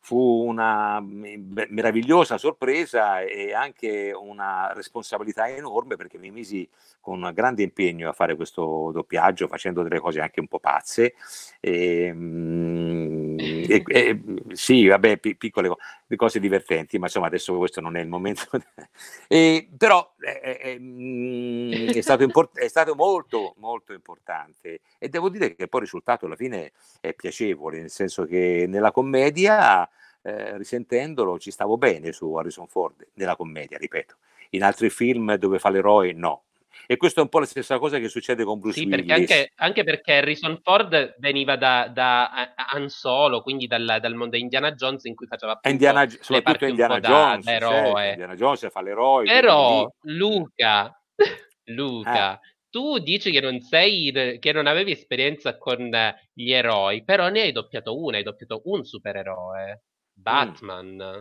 [0.05, 6.67] fu una meravigliosa sorpresa e anche una responsabilità enorme perché mi misi
[6.99, 11.13] con grande impegno a fare questo doppiaggio facendo delle cose anche un po' pazze.
[11.61, 13.22] Ehm, e,
[13.67, 14.21] e, e
[14.53, 15.69] sì vabbè p- piccole
[16.15, 18.43] cose divertenti ma insomma adesso questo non è il momento
[19.27, 25.55] e, però è, è, è, stato import- è stato molto molto importante e devo dire
[25.55, 26.71] che poi il risultato alla fine
[27.01, 29.89] è piacevole nel senso che nella commedia
[30.23, 34.15] eh, risentendolo ci stavo bene su Harrison Ford, nella commedia, ripeto.
[34.51, 36.43] In altri film dove fa l'eroe, no.
[36.85, 39.05] E questo è un po' la stessa cosa che succede con Bruce sì, Willis.
[39.05, 44.37] Perché anche, anche, perché Harrison Ford veniva da, da Han Solo, quindi dal, dal, mondo
[44.37, 48.81] Indiana Jones in cui faceva appunto Indiana, soprattutto Indiana Jones, da, certo, Indiana Jones fa
[48.81, 49.25] l'eroe.
[49.25, 50.19] Però quindi...
[50.19, 51.01] Luca,
[51.65, 55.91] Luca, eh tu dici che non sei, che non avevi esperienza con
[56.33, 59.83] gli eroi, però ne hai doppiato uno, hai doppiato un supereroe.
[60.11, 60.95] Batman.
[60.95, 61.19] Mm.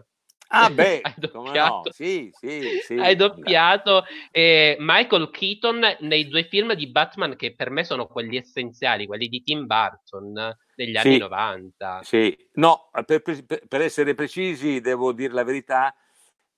[0.54, 1.92] Ah beh, hai doppiato, no?
[1.92, 2.94] sì, sì, sì.
[2.94, 8.36] Hai doppiato eh, Michael Keaton nei due film di Batman che per me sono quelli
[8.36, 12.00] essenziali, quelli di Tim Burton degli anni 90.
[12.02, 15.94] Sì, no, per, per, essere precisi devo dire la verità,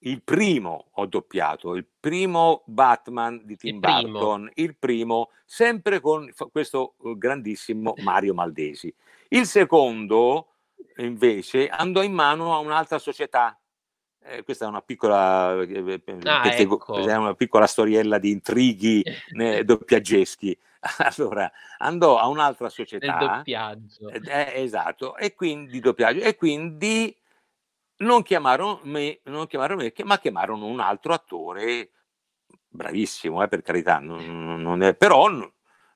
[0.00, 6.32] il primo ho doppiato, il primo Batman di Tim il Burton, il primo, sempre con
[6.50, 8.92] questo uh, grandissimo Mario Maldesi.
[9.28, 10.48] Il secondo
[10.96, 13.56] invece andò in mano a un'altra società.
[14.26, 16.94] Eh, questa è una piccola, eh, eh ah, ecco.
[16.94, 19.02] una piccola storiella di intrighi
[19.36, 20.58] né, doppiaggeschi.
[20.98, 23.18] Allora, andò a un'altra società.
[23.18, 24.08] Il doppiaggio.
[24.10, 26.20] Eh, esatto, e quindi doppiaggio.
[26.20, 27.14] E quindi
[27.98, 31.90] non chiamarono me, non chiamarono me ma chiamarono un altro attore
[32.74, 35.28] bravissimo, eh, per carità, non, non è, però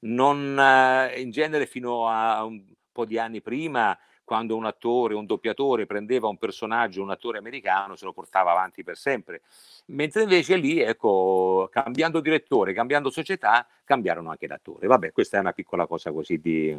[0.01, 2.63] non, eh, in genere fino a un
[2.93, 7.97] po' di anni prima quando un attore, un doppiatore prendeva un personaggio, un attore americano,
[7.97, 9.41] se lo portava avanti per sempre.
[9.87, 14.87] Mentre invece lì, ecco, cambiando direttore, cambiando società, cambiarono anche l'attore.
[14.87, 16.77] Vabbè, questa è una piccola cosa così di,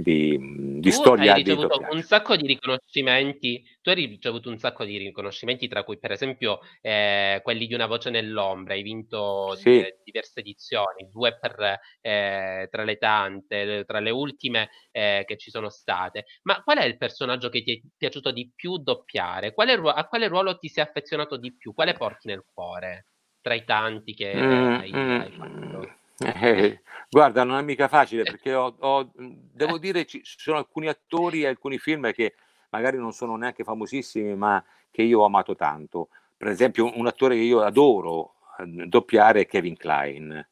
[0.00, 1.34] di, di storia.
[1.34, 5.98] Hai ricevuto un sacco di riconoscimenti, tu hai ricevuto un sacco di riconoscimenti, tra cui
[5.98, 9.70] per esempio eh, quelli di Una voce nell'ombra, hai vinto sì.
[9.70, 15.50] di, diverse edizioni, due per, eh, tra le tante, tra le ultime eh, che ci
[15.50, 16.26] sono state.
[16.42, 19.52] Ma qual è il personaggio che ti è piaciuto di più doppiare?
[19.52, 21.72] Quale a quale ruolo ti sei affezionato di più?
[21.74, 23.06] Quale porti nel cuore?
[23.40, 25.99] Tra i tanti che mm, hai, mm, hai fatto?
[26.22, 31.42] Eh, guarda, non è mica facile perché ho, ho, devo dire ci sono alcuni attori
[31.42, 32.34] e alcuni film che
[32.70, 36.08] magari non sono neanche famosissimi, ma che io ho amato tanto.
[36.36, 40.46] Per esempio, un attore che io adoro eh, doppiare è Kevin Klein,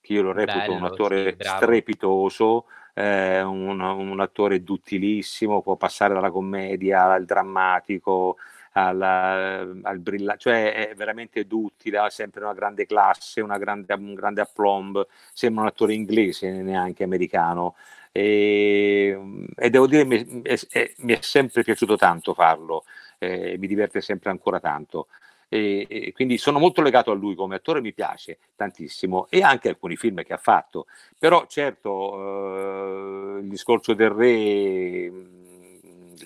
[0.00, 2.64] che io lo reputo Bello, un attore sì, strepitoso,
[2.94, 8.36] eh, un, un, attore duttilissimo, può passare dalla commedia al drammatico,
[8.76, 14.14] alla, al brillante, cioè è veramente duttile, ha sempre una grande classe, una grande, un
[14.14, 17.76] grande aplomb, sembra un attore inglese, neanche americano.
[18.10, 19.16] E,
[19.56, 22.84] e devo dire, mi è, è, mi è, sempre piaciuto tanto farlo,
[23.18, 25.06] eh, mi diverte sempre ancora tanto.
[25.48, 29.68] E, e, quindi sono molto legato a lui come attore, mi piace tantissimo e anche
[29.68, 30.86] alcuni film che ha fatto.
[31.18, 35.43] Però certo eh, il discorso del re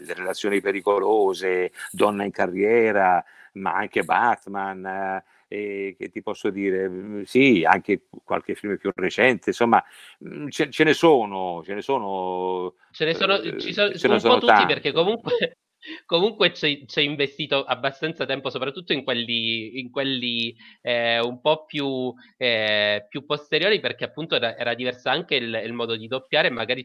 [0.07, 3.25] relazioni pericolose, Donna in carriera,
[3.55, 5.23] ma anche Batman.
[5.51, 9.83] Eh, che ti posso dire, mm, sì, anche qualche film più recente, insomma,
[10.23, 12.75] mm, ce, ce ne sono, ce ne sono.
[12.91, 15.57] Ce ne sono, ci sono, ce ne sono tutti perché comunque
[16.05, 22.13] Comunque ci hai investito abbastanza tempo, soprattutto in quelli, in quelli eh, un po' più,
[22.37, 26.85] eh, più, posteriori, perché appunto era, era diverso anche il, il, modo di doppiare, magari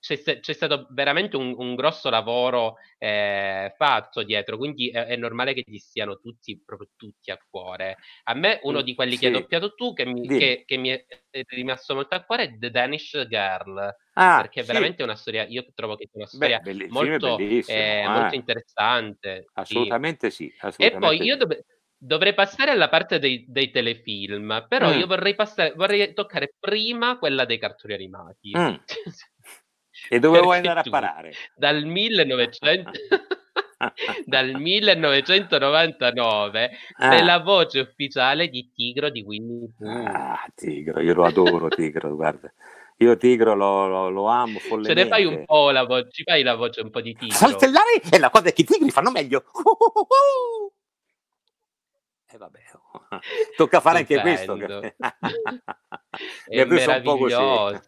[0.00, 5.52] c'è, c'è, stato veramente un, un grosso lavoro eh, fatto dietro, quindi è, è, normale
[5.52, 7.98] che ti stiano tutti, proprio tutti a cuore.
[8.24, 9.18] A me uno di quelli sì.
[9.18, 11.06] che hai doppiato tu, che mi, che, che mi, è
[11.48, 14.68] rimasto molto a cuore, è The Danish Girl, ah, perché è sì.
[14.68, 19.48] veramente una storia, io trovo che sia una storia Beh, molto, eh, molto, interessante.
[19.52, 20.48] Assolutamente sì.
[20.48, 21.64] sì assolutamente e poi io dov-
[22.02, 24.98] dovrei passare alla parte dei, dei telefilm, però mm.
[24.98, 28.52] io vorrei, passare, vorrei toccare prima quella dei cartoni animati.
[28.56, 28.74] Mm.
[30.08, 31.34] E dove vuoi andare a parare?
[31.54, 32.90] Dal 1900...
[34.26, 37.16] dal 1999 ah.
[37.16, 40.04] è la voce ufficiale di Tigro di Winnie Pooh.
[40.06, 42.52] Ah, Tigro, io lo adoro Tigro, guarda.
[42.98, 44.94] Io Tigro lo, lo, lo amo follemente.
[44.94, 47.34] Ce ne fai un po' la voce, ci fai la voce un po' di Tigro.
[47.34, 49.44] Saltellare e la cosa è che i tigri fanno meglio.
[52.26, 52.60] E eh, vabbè,
[53.56, 54.56] tocca fare anche questo.
[56.46, 57.80] è meraviglioso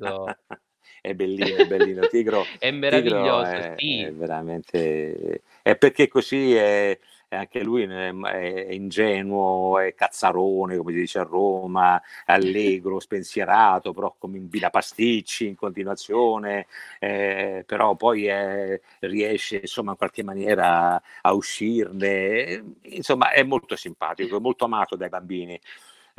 [1.02, 2.06] è bellino, è bellino.
[2.06, 4.00] Tigro è meraviglioso, Tigro è, sì.
[4.00, 5.42] è, veramente...
[5.60, 6.98] È perché così è,
[7.28, 14.38] anche lui è ingenuo, è cazzarone, come si dice a Roma, allegro, spensierato, però come
[14.38, 16.66] in vila pasticci in continuazione,
[17.00, 24.36] eh, però poi è, riesce insomma in qualche maniera a uscirne, insomma è molto simpatico,
[24.36, 25.60] è molto amato dai bambini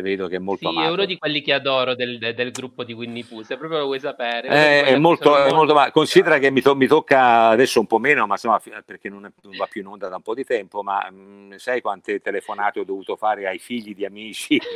[0.02, 0.90] vedo che è molto sì, amato.
[0.90, 3.86] è uno di quelli che adoro del, del, gruppo di Winnie Pooh, se proprio lo
[3.86, 4.48] vuoi sapere.
[4.48, 8.00] Eh, è, molto, è molto, molto Considera che mi, to- mi, tocca adesso un po'
[8.00, 10.82] meno, ma insomma, perché non, non, va più in onda da un po' di tempo,
[10.82, 14.60] ma mh, mm, sai quante telefonate ho dovuto fare ai figli di amici?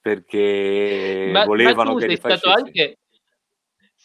[0.00, 2.98] perché ma, volevano ma tu che sei stato anche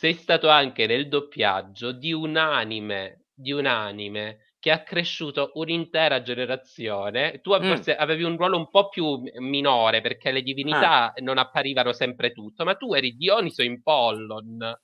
[0.02, 6.22] sei stato anche nel doppiaggio di un anime, di un anime che ha cresciuto un'intera
[6.22, 7.42] generazione.
[7.42, 7.64] Tu mm.
[7.64, 11.14] forse avevi un ruolo un po' più minore perché le divinità ah.
[11.18, 14.80] non apparivano sempre tutto, ma tu eri Dioniso in Pollon.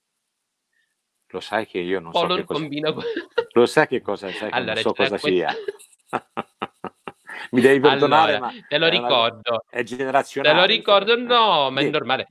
[1.28, 2.60] Lo sai che io non Pollon so che cosa...
[2.60, 2.94] combina...
[3.54, 5.28] Lo sai che cosa, sai allora, non so cosa questo...
[5.28, 5.54] sia.
[7.52, 9.64] Mi devi perdonare, allora, ma te lo ricordo.
[9.70, 10.56] È generazionale.
[10.56, 12.28] Te lo ricordo, no, ma è normale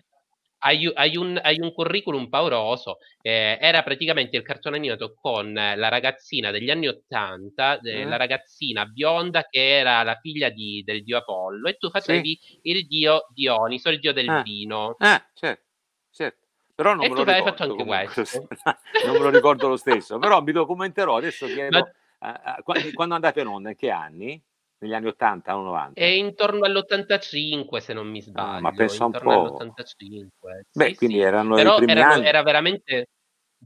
[0.58, 2.98] hai, hai, un, hai, un, curriculum pauroso.
[3.20, 8.84] Eh, era praticamente il cartone animato con la ragazzina degli anni Ottanta, eh, la ragazzina
[8.86, 12.58] bionda che era la figlia di, del dio Apollo, e tu facevi sì.
[12.62, 14.42] il dio Dioniso, il dio del ah.
[14.42, 14.96] vino.
[14.98, 15.64] Ah, certo,
[16.10, 16.44] certo.
[16.74, 17.44] Però non e me lo ricordo.
[17.44, 18.48] fatto anche questo.
[19.06, 21.16] non me lo ricordo lo stesso, però mi documenterò.
[21.16, 21.90] Adesso chiedo,
[22.20, 22.54] Ma...
[22.54, 24.42] uh, uh, quando andate in onda, in che anni?
[24.78, 26.00] Negli anni 80 o 90?
[26.00, 28.56] È intorno all'85 se non mi sbaglio.
[28.56, 29.30] Ah, ma pensa un po'.
[29.30, 30.26] all'85.
[30.72, 31.22] Beh, sì, quindi sì.
[31.22, 32.26] erano Però i primi erano, anni.
[32.26, 33.08] era veramente...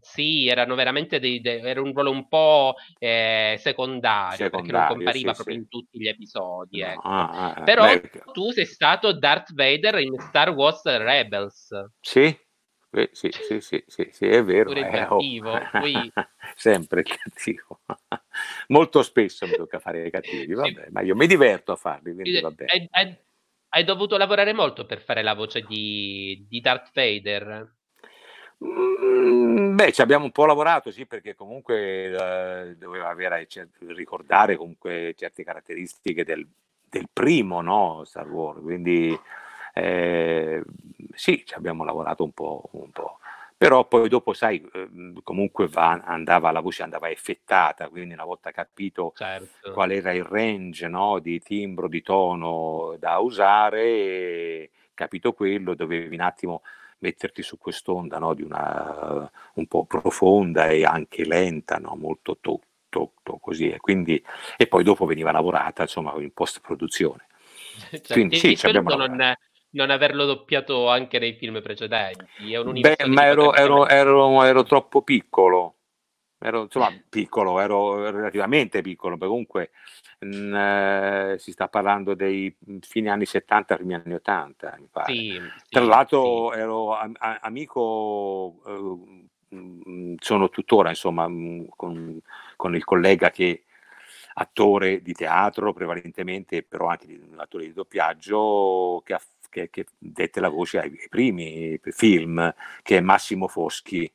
[0.00, 4.86] Sì, erano veramente dei, dei, era un ruolo un po' eh, secondario, secondario, perché non
[4.86, 5.60] compariva sì, proprio sì.
[5.60, 6.80] in tutti gli episodi.
[6.80, 7.00] Ecco.
[7.08, 11.74] Ah, ah, Però beh, tu sei stato Darth Vader in Star Wars Rebels.
[12.00, 12.34] Sì,
[12.92, 14.70] eh, sì, sì, sì, sì, sì, è vero.
[14.70, 15.52] Pure eh, cattivo.
[15.52, 15.68] Oh.
[15.70, 16.12] Poi...
[16.56, 17.80] Sempre cattivo.
[18.68, 20.90] Molto spesso mi tocca fare i cattivi, vabbè, sì.
[20.90, 22.70] ma io mi diverto a farli, quindi va bene.
[22.72, 23.16] Hai, hai,
[23.68, 27.74] hai, dovuto lavorare molto per fare la voce di, di Darth Vader?
[28.64, 33.46] Mm, beh, ci abbiamo un po' lavorato, sì, perché comunque eh, doveva avere,
[33.86, 36.46] ricordare comunque certe caratteristiche del,
[36.88, 39.18] del primo, no, Star Wars, quindi
[39.72, 40.62] eh,
[41.14, 43.18] sì, ci abbiamo lavorato un po', un po'.
[43.60, 48.52] Però poi dopo, sai, ehm, comunque va, andava, la voce andava effettata, quindi una volta
[48.52, 49.72] capito certo.
[49.72, 56.22] qual era il range no, di timbro, di tono da usare, capito quello, dovevi un
[56.22, 56.62] attimo
[57.00, 62.60] metterti su quest'onda no, di una un po' profonda e anche lenta, no, molto to,
[62.88, 63.70] to, to, così.
[63.70, 64.24] E, quindi,
[64.56, 67.26] e poi dopo veniva lavorata insomma in post produzione.
[67.90, 69.34] Cioè, quindi sì, ci abbiamo non,
[69.70, 72.24] non averlo doppiato anche nei film precedenti.
[72.80, 75.76] Beh, ma ero, ero, ero, ero, troppo piccolo.
[76.42, 79.70] Ero insomma piccolo, ero relativamente piccolo, perché comunque
[80.20, 85.12] mh, eh, si sta parlando dei fine anni 70, primi anni 80, mi pare.
[85.12, 86.58] Sì, Tra l'altro sì.
[86.58, 92.18] ero a, a, amico, eh, sono tuttora insomma con,
[92.56, 93.64] con il collega che
[94.34, 100.40] attore di teatro prevalentemente, però anche un attore di doppiaggio che ha che, che dette
[100.40, 104.10] la voce ai, ai, primi film, che è Massimo Foschi,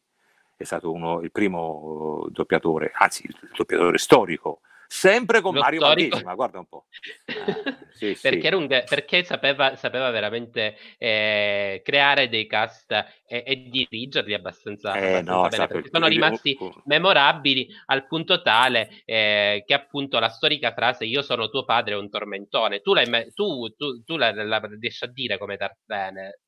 [0.58, 6.20] è stato uno, il primo doppiatore, anzi il doppiatore storico sempre con Mario storico...
[6.24, 6.86] ma guarda un po'.
[7.26, 8.54] Eh, sì, perché, sì.
[8.54, 8.68] Un...
[8.68, 15.48] perché, sapeva, sapeva veramente eh, creare dei cast e, e dirigerli abbastanza, eh, abbastanza no,
[15.48, 21.22] bene, perché sono rimasti memorabili al punto tale eh, che appunto la storica frase io
[21.22, 25.08] sono tuo padre è un tormentone, tu, l'hai, tu, tu, tu la, la, riesci a
[25.08, 26.40] dire come Tarzane,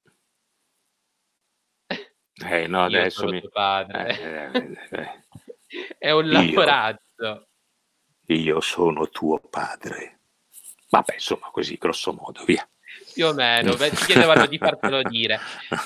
[2.46, 3.42] eh, no, adesso mi...
[3.50, 4.52] padre.
[4.52, 5.26] Eh, eh, eh,
[5.98, 7.02] È un lavorato.
[7.18, 7.48] Io,
[8.28, 10.20] io sono tuo padre.
[10.90, 12.68] Vabbè, insomma, così, grosso modo, via
[13.14, 15.40] più o meno, ti chiedevano di fartelo dire.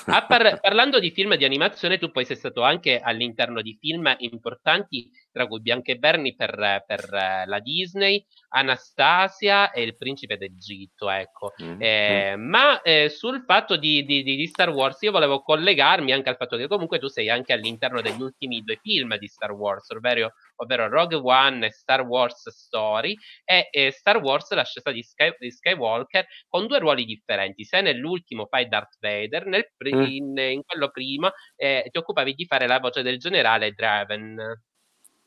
[0.04, 5.10] Par- parlando di film di animazione, tu poi sei stato anche all'interno di film importanti,
[5.30, 11.54] tra cui Bianca e Bernie per, per la Disney, Anastasia e Il Principe d'Egitto, ecco.
[11.62, 11.80] Mm-hmm.
[11.80, 16.36] Eh, ma eh, sul fatto di, di, di, Star Wars io volevo collegarmi anche al
[16.36, 20.34] fatto che comunque tu sei anche all'interno degli ultimi due film di Star Wars, ovvero,
[20.62, 25.50] ovvero Rogue One e Star Wars Story e, e Star Wars l'ascesa di, Sky, di
[25.50, 27.64] Skywalker con due ruoli differenti.
[27.64, 30.02] Se nell'ultimo fai Darth Vader, nel pri- mm.
[30.02, 34.60] in, in, quello prima eh, ti occupavi di fare la voce del generale Draven.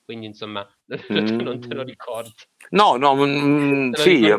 [0.05, 0.99] Quindi, insomma, mm.
[1.41, 2.31] non te lo ricordi.
[2.69, 4.37] No, no, mm, sì, io.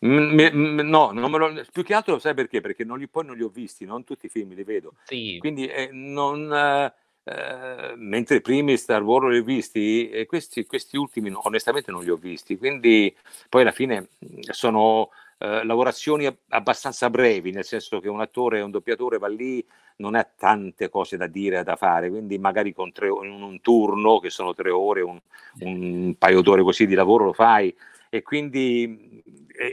[0.00, 2.60] M- m- no, lo, più che altro sai perché?
[2.60, 4.94] Perché non li, poi non li ho visti, non tutti i film li vedo.
[5.04, 5.38] Sì.
[5.38, 6.52] Quindi eh, non...
[6.52, 6.94] Eh,
[7.28, 12.02] eh, mentre i primi Star Wars li ho visti e questi, questi ultimi onestamente non
[12.02, 13.14] li ho visti, quindi
[13.50, 14.08] poi alla fine
[14.50, 19.62] sono eh, lavorazioni abbastanza brevi, nel senso che un attore, un doppiatore va lì,
[19.96, 24.20] non ha tante cose da dire, da fare, quindi magari con tre, in un turno,
[24.20, 25.18] che sono tre ore, un,
[25.60, 27.74] un paio d'ore così di lavoro lo fai,
[28.08, 29.22] e quindi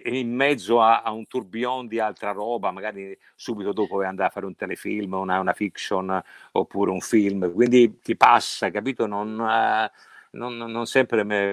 [0.06, 4.32] in mezzo a, a, un tourbillon di altra roba, magari subito dopo vai andare a
[4.32, 6.22] fare un telefilm, una, una fiction
[6.52, 9.06] oppure un film, quindi ti passa, capito?
[9.06, 9.90] Non, uh,
[10.36, 11.52] non, non sempre, me,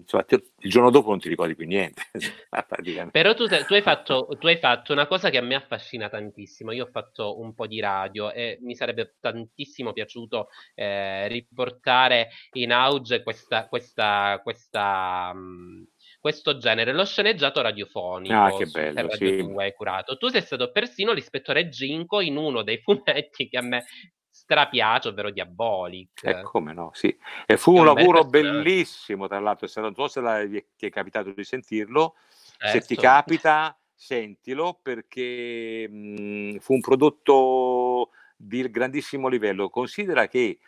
[0.00, 2.02] insomma, il giorno dopo non ti ricordi più niente.
[3.10, 6.72] Però tu, tu, hai fatto, tu, hai fatto, una cosa che a me affascina tantissimo.
[6.72, 12.72] Io ho fatto un po' di radio e mi sarebbe tantissimo piaciuto eh, riportare in
[12.72, 15.86] auge questa, questa, questa mh,
[16.28, 18.34] questo genere, lo sceneggiato radiofonico.
[18.34, 19.46] Ah, che bello, sì.
[19.56, 20.18] hai curato.
[20.18, 23.86] Tu sei stato persino l'ispettore Ginko in uno dei fumetti che a me
[24.30, 26.22] strapiace, ovvero Diabolic.
[26.22, 27.16] E eh, come no, sì.
[27.46, 30.90] E fu un, un lavoro bellissimo, tra l'altro, se non so se la, ti è
[30.90, 32.16] capitato di sentirlo,
[32.58, 32.66] certo.
[32.66, 33.00] se ti certo.
[33.00, 39.70] capita, sentilo, perché mh, fu un prodotto di grandissimo livello.
[39.70, 40.58] Considera che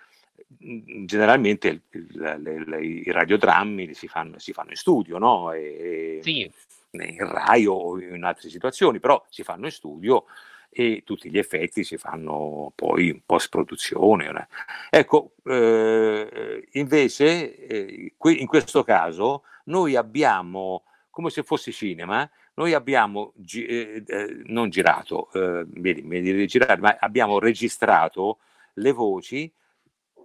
[1.06, 5.52] generalmente il, il, il, i radiodrammi si fanno, si fanno, in studio, no?
[5.52, 6.50] E, sì.
[6.92, 10.24] In Rai o in altre situazioni, però si fanno in studio
[10.72, 14.48] e tutti gli effetti si fanno poi in post produzione.
[14.88, 22.72] Ecco, eh, invece eh, qui, in questo caso noi abbiamo, come se fosse cinema, noi
[22.72, 28.38] abbiamo gi- eh, eh non girato, eh, vedi, vedi, girare, ma abbiamo registrato
[28.74, 29.52] le voci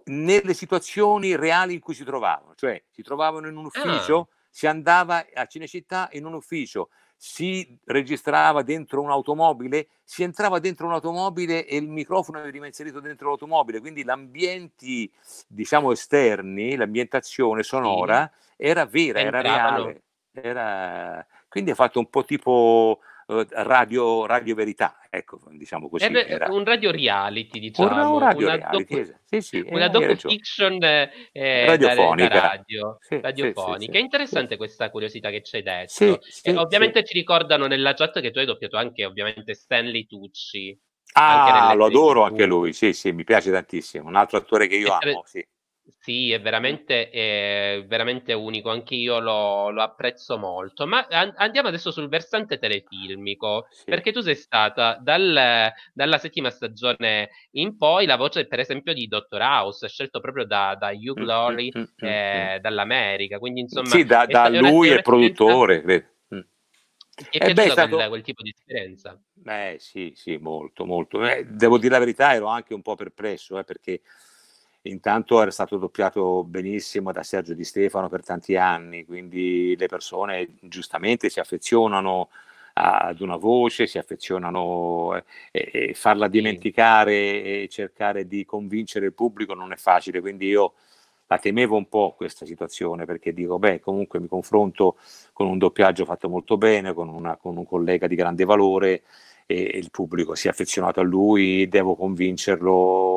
[0.06, 4.28] nelle situazioni reali in cui si trovavano, cioè si trovavano in un ufficio, ah.
[4.50, 11.66] si andava a Cinecittà in un ufficio, si registrava dentro un'automobile, si entrava dentro un'automobile
[11.66, 15.12] e il microfono veniva inserito dentro l'automobile, quindi gli ambienti,
[15.48, 18.54] diciamo, esterni, l'ambientazione sonora sì.
[18.58, 19.48] era vera, Entravano.
[19.48, 20.02] era reale.
[20.32, 21.28] Era...
[21.48, 26.06] Quindi ha fatto un po' tipo uh, radio, radio verità, ecco, diciamo così.
[26.06, 26.52] Era, era.
[26.52, 28.14] un radio reality, diciamo.
[28.14, 32.28] Un radio una reality, docu- sì, sì, una docu-fiction eh, radiofonica.
[32.28, 33.98] Da, da radio, sì, radiofonica.
[33.98, 36.22] È interessante questa curiosità che ci hai detto.
[36.44, 40.78] Eh, ovviamente ci ricordano nella chat che tu hai doppiato anche ovviamente Stanley Tucci.
[41.18, 44.08] Ah, lo adoro anche lui, sì, sì, mi piace tantissimo.
[44.08, 45.46] Un altro attore che io amo, sì.
[46.00, 50.88] Sì, è veramente, è veramente unico, anche io lo, lo apprezzo molto.
[50.88, 53.84] Ma andiamo adesso sul versante telefilmico, sì.
[53.86, 59.08] perché tu sei stata dal, dalla settima stagione in poi la voce, per esempio, di
[59.08, 63.38] Dottor House, scelto proprio da, da Hugh mm, Glory mm, mm, eh, dall'America.
[63.38, 66.14] Ququindi, insomma, sì, da, da lui è produttore, credo.
[67.16, 67.96] Ti è eh beh, stato...
[67.96, 69.18] quel, quel, tipo di esperienza?
[69.46, 71.26] Eh sì, sì, molto, molto.
[71.26, 74.02] Eh, devo dire la verità, ero anche un po' perplesso, eh, perché
[74.88, 80.58] Intanto era stato doppiato benissimo da Sergio Di Stefano per tanti anni, quindi le persone
[80.62, 82.30] giustamente si affezionano
[82.74, 85.16] ad una voce, si affezionano
[85.52, 87.14] e, e farla dimenticare
[87.64, 90.74] e cercare di convincere il pubblico non è facile, quindi io
[91.28, 94.98] la temevo un po' questa situazione perché dico, beh, comunque mi confronto
[95.34, 99.04] con un doppiaggio fatto molto bene, con, una, con un collega di grande valore
[99.48, 103.15] e, e il pubblico si è affezionato a lui, devo convincerlo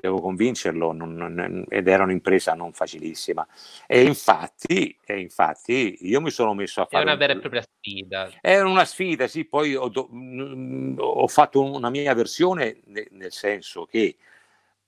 [0.00, 3.46] devo convincerlo, non, non, ed era un'impresa non facilissima.
[3.86, 7.02] E infatti, e infatti io mi sono messo a fare...
[7.02, 8.30] È una vera e propria sfida.
[8.40, 14.16] Era una sfida, sì, poi ho, ho fatto una mia versione, nel senso che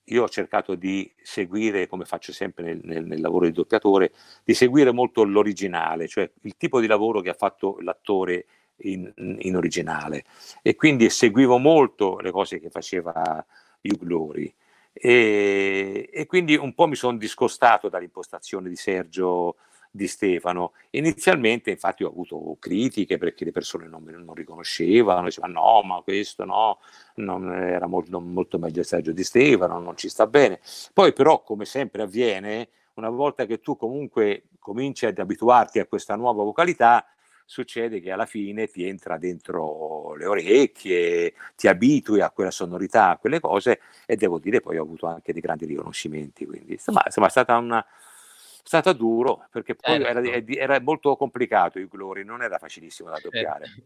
[0.09, 4.11] io ho cercato di seguire, come faccio sempre nel, nel, nel, lavoro di doppiatore,
[4.43, 8.45] di seguire molto l'originale, cioè il tipo di lavoro che ha fatto l'attore
[8.79, 10.25] in, in originale.
[10.61, 13.43] E quindi seguivo molto le cose che faceva
[13.81, 14.53] Hugh Glory.
[14.97, 19.57] E, e quindi un po' mi sono discostato dall'impostazione di Sergio
[19.91, 20.73] di Stefano.
[20.91, 26.45] Inizialmente, infatti, ho avuto critiche perché le persone non, non riconoscevano, dicevano no, ma questo
[26.45, 26.79] no,
[27.15, 30.59] non era molto, molto meglio Sergio di Stefano, non ci sta bene.
[30.93, 36.15] Poi, però, come sempre avviene, una volta che tu comunque cominci ad abituarti a questa
[36.15, 37.05] nuova vocalità,
[37.45, 43.17] succede che alla fine ti entra dentro le orecchie, ti abitui a quella sonorità, a
[43.17, 47.27] quelle cose e devo dire poi ho avuto anche dei grandi riconoscimenti, quindi insomma, insomma
[47.27, 47.85] è stata una,
[48.63, 50.19] stata duro perché poi certo.
[50.19, 53.65] era, era, molto complicato il Glory, non era facilissimo da doppiare.
[53.65, 53.81] Certo.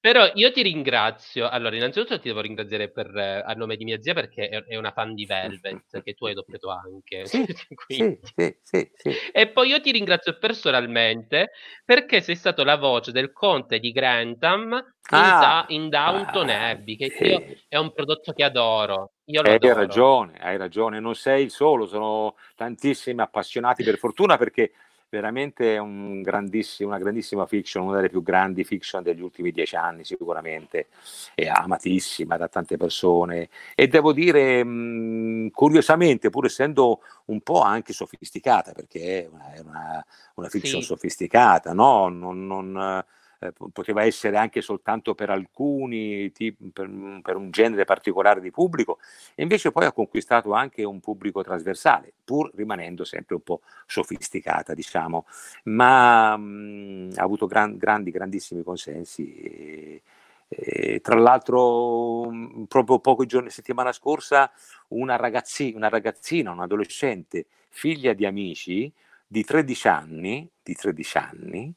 [0.00, 1.48] Però io ti ringrazio.
[1.48, 4.92] Allora, innanzitutto ti devo ringraziare per, a nome di mia zia perché è, è una
[4.92, 7.26] fan di Velvet che tu hai doppiato anche.
[7.26, 7.44] Sì,
[7.88, 8.18] sì,
[8.62, 11.50] sì, sì, E poi io ti ringrazio personalmente
[11.84, 16.68] perché sei stato la voce del conte di Grantham in, ah, da, in Downton ah,
[16.68, 17.64] Abbey, che sì.
[17.66, 19.14] è un prodotto che adoro.
[19.24, 21.00] Io lo hai ragione, hai ragione.
[21.00, 24.72] Non sei il solo, sono tantissimi appassionati per fortuna perché
[25.10, 30.04] veramente un grandissimo, una grandissima fiction, una delle più grandi fiction degli ultimi dieci anni
[30.04, 30.88] sicuramente,
[31.34, 37.92] è amatissima da tante persone e devo dire mh, curiosamente, pur essendo un po' anche
[37.92, 40.04] sofisticata, perché è una, è una,
[40.34, 40.86] una fiction sì.
[40.86, 42.08] sofisticata, no?
[42.08, 43.04] non, non
[43.40, 46.90] eh, poteva essere anche soltanto per alcuni, tipi, per,
[47.22, 48.98] per, un genere particolare di pubblico,
[49.34, 54.74] e invece poi ha conquistato anche un pubblico trasversale, pur rimanendo sempre un po' sofisticata,
[54.74, 55.26] diciamo,
[55.64, 59.32] ma mh, ha avuto gran, grandi, grandissimi consensi.
[59.34, 60.02] E,
[60.48, 62.30] e, tra l'altro,
[62.66, 64.50] proprio pochi giorni, settimana scorsa,
[64.88, 68.92] una ragazzina, una ragazzina, un adolescente, figlia di amici
[69.26, 71.74] di 13 anni, di 13 anni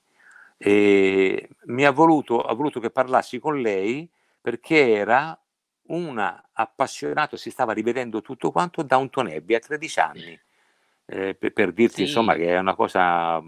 [0.64, 4.10] e mi ha voluto, ha voluto che parlassi con lei
[4.40, 5.38] perché era
[5.88, 10.40] una appassionata, si stava rivedendo tutto quanto da un Abbey a 13 anni.
[11.06, 12.02] Eh, per, per, dirti sì.
[12.04, 13.42] insomma che è una cosa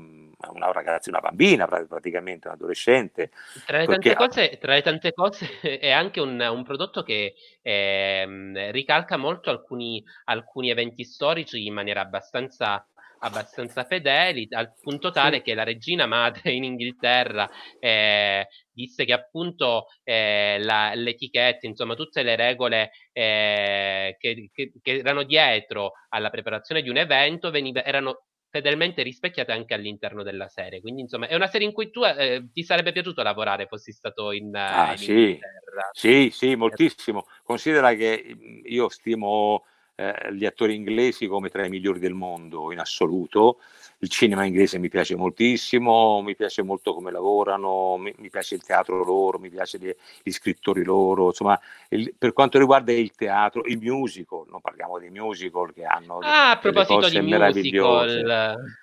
[0.52, 3.32] una ragazza, una bambina praticamente, un adolescente.
[3.66, 8.72] Tra le tante, cose, tra le tante cose, è anche un, un prodotto che eh,
[8.72, 12.86] ricalca molto alcuni, alcuni eventi storici in maniera abbastanza
[13.24, 17.50] abbastanza fedeli, al punto tale che la regina madre in Inghilterra
[17.80, 24.98] eh, disse che appunto eh, la, l'etichetta, insomma tutte le regole eh, che, che, che,
[24.98, 30.80] erano dietro alla preparazione di un evento veniva, erano fedelmente rispecchiate anche all'interno della serie.
[30.80, 34.32] Quindi, insomma, è una serie in cui tu eh, ti sarebbe piaciuto lavorare fossi stato
[34.32, 35.12] in, ah, in sì.
[35.12, 35.90] Inghilterra.
[35.92, 37.26] Sì, sì, moltissimo.
[37.42, 39.64] Considera che io stimo
[39.96, 43.60] eh, gli attori inglesi come tra i migliori del mondo in assoluto.
[44.00, 48.64] Il cinema inglese mi piace moltissimo, mi piace molto come lavorano, mi, mi piace il
[48.64, 51.28] teatro loro, mi piace gli, gli scrittori loro.
[51.28, 56.18] Insomma, il, per quanto riguarda il teatro, il musical, non parliamo di musical che hanno
[56.20, 58.82] ah, a proposito di musical.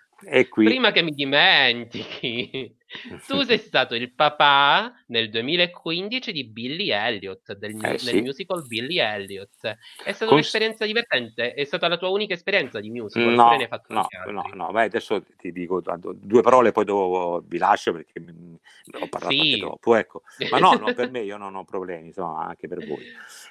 [0.50, 2.76] Prima che mi dimentichi,
[3.26, 8.20] tu sei stato il papà nel 2015 di Billy Elliot, del, eh, sì.
[8.20, 9.78] musical Billy Elliot.
[10.04, 10.34] È stata Con...
[10.34, 11.54] un'esperienza divertente?
[11.54, 13.32] È stata la tua unica esperienza di musical?
[13.32, 13.56] No,
[13.88, 15.82] no, no, no, Beh, adesso ti dico
[16.14, 19.40] due parole, poi dopo vi lascio perché ho parlato sì.
[19.40, 19.94] anche troppo.
[19.94, 20.22] Ecco.
[20.50, 23.04] Ma no, no, per me io non ho problemi, insomma, anche per voi.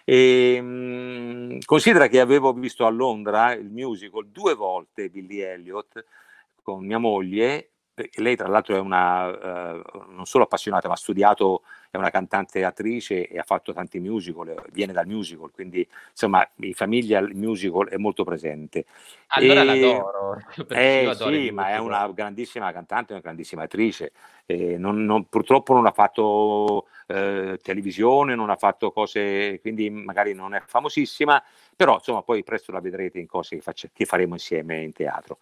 [0.03, 6.05] E, ehm, mh, considera che avevo visto a Londra il musical due volte Billy Elliot
[6.61, 7.71] con mia moglie,
[8.15, 12.59] lei tra l'altro è una, uh, non solo appassionata, ma ha studiato, è una cantante
[12.59, 17.35] e attrice e ha fatto tanti musical, viene dal musical, quindi insomma in famiglia il
[17.35, 18.85] musical è molto presente.
[19.27, 20.37] Allora e, l'adoro.
[20.69, 24.11] Eh, sì, ma è una grandissima cantante, una grandissima attrice.
[24.47, 30.55] Non, non, purtroppo non ha fatto eh, televisione, non ha fatto cose, quindi magari non
[30.55, 31.43] è famosissima,
[31.75, 35.39] però insomma poi presto la vedrete in cose che, faccia, che faremo insieme in teatro.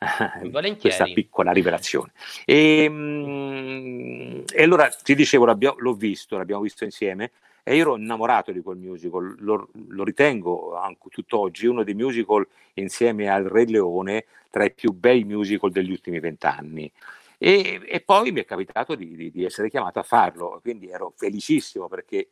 [0.80, 2.12] questa piccola rivelazione.
[2.44, 7.32] E, ehm, e allora ti dicevo, l'ho visto, l'abbiamo visto insieme
[7.62, 12.46] e io ero innamorato di quel musical, lo, lo ritengo anche tutt'oggi uno dei musical
[12.74, 16.90] insieme al Re Leone tra i più bei musical degli ultimi vent'anni.
[17.36, 21.12] E, e, poi mi è capitato di, di, di, essere chiamato a farlo, quindi ero
[21.16, 22.30] felicissimo perché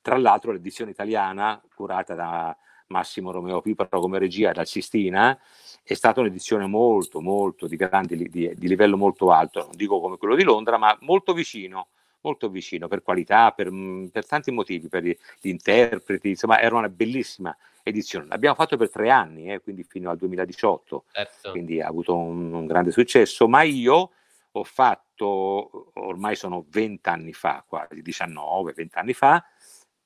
[0.00, 2.56] tra l'altro l'edizione italiana curata da
[2.88, 5.38] Massimo Romeo Piparo come regia dal Sistina,
[5.82, 10.16] è stata un'edizione molto, molto di grande, di, di, livello molto alto, non dico come
[10.16, 11.88] quello di Londra, ma molto vicino,
[12.22, 16.76] molto vicino per qualità, per, mm, per tanti motivi, per gli, gli, interpreti, insomma era
[16.76, 18.26] una bellissima edizione.
[18.28, 21.50] L'abbiamo fatto per tre anni, eh, quindi fino al 2018, certo.
[21.50, 24.10] quindi ha avuto un, un grande successo, ma io
[24.56, 29.44] ho fatto, ormai sono 20 anni fa, quasi 19, 20 anni fa,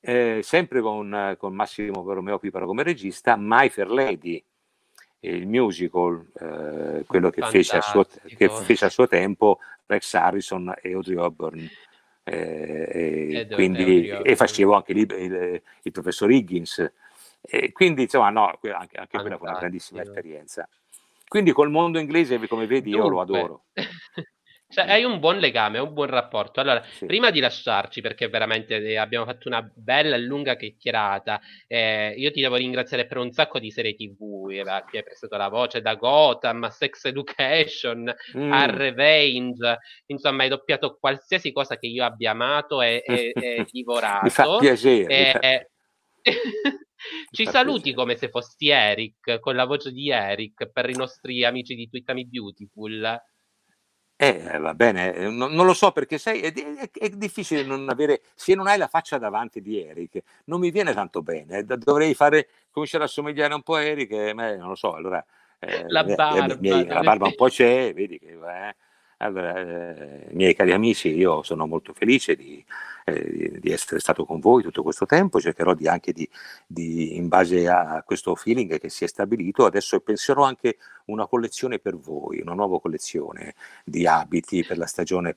[0.01, 4.43] eh, sempre con, con, Massimo Romeo Piparo come regista, My Fair Lady,
[5.21, 10.73] il musical, eh, quello che fece, a suo, che fece, a suo, tempo Rex Harrison
[10.81, 11.69] e Audrey Hepburn.
[12.23, 16.91] Eh, e, quindi, e facevo anche lì il, il professor Higgins.
[17.41, 20.67] E quindi, insomma, no, anche, anche quella fu una grandissima esperienza.
[21.27, 23.07] Quindi col mondo inglese, come vedi, Dunque.
[23.07, 23.63] io lo adoro.
[24.71, 26.59] Cioè, hai un buon legame, un buon rapporto.
[26.59, 27.07] Allora, sì.
[27.07, 32.29] prima di lasciarci, perché veramente eh, abbiamo fatto una bella e lunga chiacchierata, eh, io
[32.29, 35.81] ti devo ringraziare per un sacco di serie TV eh, che hai prestato la voce,
[35.81, 38.53] da Gotham a Sex Education mm.
[38.53, 44.23] a Revenge, insomma, hai doppiato qualsiasi cosa che io abbia amato e, e, e divorato.
[44.23, 45.07] Mi fa piacere.
[45.19, 45.39] E, fa...
[45.39, 45.69] Eh,
[47.31, 51.73] ci saluti come se fossi Eric, con la voce di Eric, per i nostri amici
[51.73, 53.19] di Twittami Beautiful.
[54.21, 57.87] Eh, va bene, eh, non, non lo so perché sai, è, è, è, difficile non
[57.87, 62.13] avere, se non hai la faccia davanti di Eric, non mi viene tanto bene, dovrei
[62.13, 65.25] fare, cominciare a somigliare un po' a Eric, eh, non lo so, allora...
[65.59, 66.57] Eh, la barba.
[66.59, 68.31] Miei, la barba un po' c'è, vedi che...
[68.31, 68.75] Eh,
[69.21, 72.63] allora, eh, miei cari amici, io sono molto felice di,
[73.03, 76.27] eh, di, essere stato con voi tutto questo tempo, cercherò di, anche di,
[76.65, 81.79] di, in base a questo feeling che si è stabilito, adesso penserò anche una collezione
[81.79, 85.35] per voi, una nuova collezione di abiti per la stagione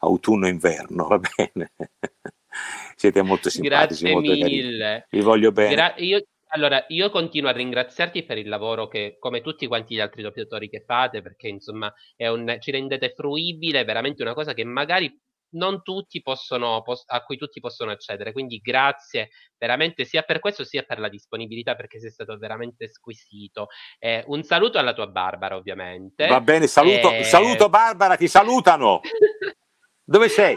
[0.00, 1.72] autunno-inverno, va bene?
[2.96, 4.78] Siete molto simpatici, Grazie molto mille.
[4.78, 5.04] Carini.
[5.10, 5.74] Vi voglio bene.
[5.74, 6.24] Gra- io
[6.54, 10.68] allora, io continuo a ringraziarti per il lavoro che, come tutti quanti gli altri doppiatori
[10.68, 15.12] che fate, perché insomma un, ci rendete fruibile veramente una cosa che magari
[15.54, 18.32] non tutti possono, pos- a cui tutti possono accedere.
[18.32, 23.66] Quindi grazie veramente sia per questo sia per la disponibilità, perché sei stato veramente squisito.
[23.98, 26.26] Eh, un saluto alla tua Barbara, ovviamente.
[26.28, 27.24] Va bene, saluto, e...
[27.24, 29.00] saluto Barbara, ti salutano.
[30.06, 30.56] Dove sei?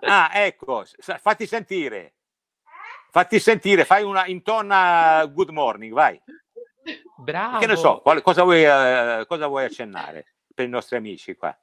[0.00, 0.84] Ah, ecco,
[1.18, 2.16] fatti sentire.
[3.10, 6.20] Fatti sentire, fai una intona good morning, vai.
[7.16, 7.58] Bravo.
[7.58, 11.56] Che ne so, qual, cosa, vuoi, uh, cosa vuoi accennare per i nostri amici qua?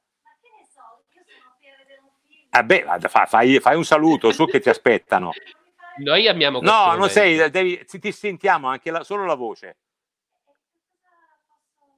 [2.50, 5.32] Ah beh, fai, fai, un saluto su che ti aspettano.
[5.98, 9.78] Noi amiamo No, non sei, devi, ti sentiamo anche la, solo la voce.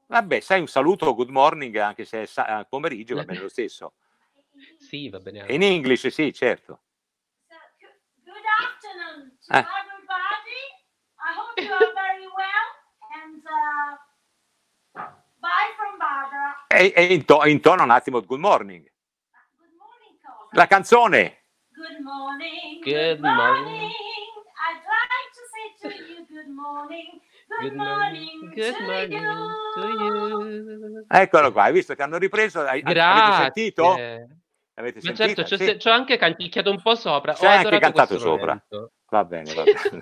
[0.08, 3.94] Vabbè, sai un saluto, good morning, anche se è pomeriggio, va bene lo stesso.
[4.78, 5.46] Sì, va bene.
[5.54, 6.82] In English, sì, certo.
[9.50, 9.66] To eh.
[9.66, 10.64] everybody.
[11.18, 12.68] I hope you are very well.
[13.18, 13.98] And uh,
[15.42, 16.54] bye from Barbara.
[16.70, 18.84] E, e into, intono un attimo Good Morning.
[18.84, 20.50] Good morning, Cosa.
[20.54, 21.38] La canzone.
[21.74, 22.82] Good morning.
[22.84, 23.64] Good, good morning.
[23.64, 23.92] morning.
[24.60, 27.20] I'd like to say to you good morning.
[27.48, 29.48] Good, good morning, good to, morning you.
[29.74, 31.06] to you.
[31.08, 32.62] Eccolo qua, hai visto che hanno ripreso?
[32.62, 33.02] Hai, Grazie.
[33.02, 33.92] Avete sentito?
[34.76, 37.34] Avete Ma certo, ci ho anche canticchiato un po' sopra.
[37.34, 38.62] C'è anche cantato sopra.
[38.70, 38.94] Momento.
[39.10, 40.02] Va bene, va bene.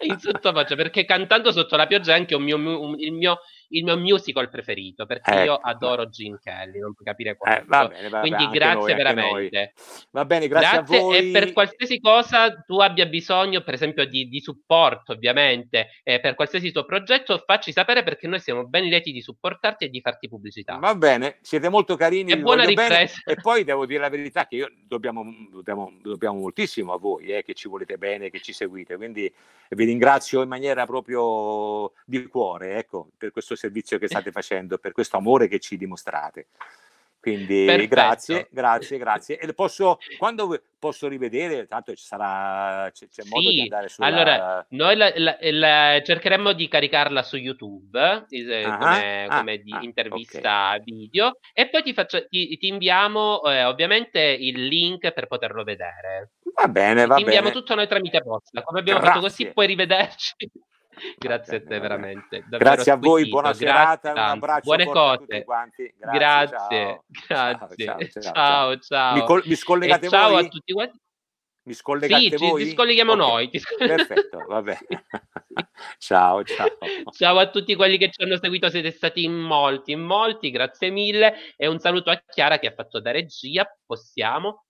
[0.00, 3.84] in sottovoce, perché cantando sotto la pioggia è anche un mio, un, il, mio, il,
[3.84, 5.42] mio, musical preferito, perché ecco.
[5.42, 7.62] io adoro Gene Kelly, non puoi capire quanto.
[7.62, 9.72] Eh, va bene, va Quindi bene, grazie noi, veramente.
[10.10, 11.16] Va bene, grazie, grazie, a voi.
[11.18, 16.36] E per qualsiasi cosa tu abbia bisogno, per esempio, di, di supporto, ovviamente, eh, per
[16.36, 20.28] qualsiasi tuo progetto, facci sapere perché noi siamo ben lieti di supportarti e di farti
[20.28, 20.76] pubblicità.
[20.76, 22.30] Va bene, siete molto carini.
[22.30, 22.90] E buona ripresa.
[22.92, 23.10] Bene.
[23.26, 27.42] E poi devo dire la verità che io dobbiamo, dobbiamo, dobbiamo moltissimo a voi, eh,
[27.42, 28.96] che ci volete bene bene che ci seguite.
[28.96, 29.32] Quindi
[29.70, 34.92] vi ringrazio in maniera proprio di cuore ecco, per questo servizio che state facendo, per
[34.92, 36.48] questo amore che ci dimostrate.
[37.22, 37.94] Quindi Perfetto.
[37.94, 39.38] grazie, grazie, grazie.
[39.38, 44.08] E posso, quando posso rivedere, tanto ci sarà, c'è, c'è modo sì, di andare sulla...
[44.08, 48.76] Allora, noi la, la, la, cercheremo di caricarla su YouTube eh, uh-huh.
[48.76, 50.82] come, ah, come di ah, intervista okay.
[50.82, 56.32] video e poi ti, faccio, ti, ti inviamo eh, ovviamente il link per poterlo vedere.
[56.56, 57.60] Va bene, va ti inviamo bene.
[57.60, 58.64] tutto noi tramite posta.
[58.64, 59.20] Come abbiamo grazie.
[59.20, 60.34] fatto così puoi rivederci.
[61.18, 62.44] Grazie a te veramente.
[62.48, 65.44] Grazie a voi, buona serata, un abbraccio buone cose.
[65.44, 67.02] Grazie, grazie,
[67.76, 68.20] grazie.
[68.20, 69.14] Ciao, ciao, ciao.
[69.14, 70.08] Mi, col- mi scollegate?
[70.08, 70.98] Ciao a tutti quanti.
[71.64, 72.60] Mi scollegate sì, voi?
[72.60, 73.26] Ci, ci scolleghiamo okay.
[73.26, 73.50] noi.
[73.78, 74.80] Perfetto, va bene.
[75.98, 76.68] ciao, ciao.
[77.12, 80.90] Ciao a tutti quelli che ci hanno seguito, siete stati in molti, in molti, grazie
[80.90, 81.34] mille.
[81.56, 83.64] E un saluto a Chiara che ha fatto da regia.
[83.86, 84.64] Possiamo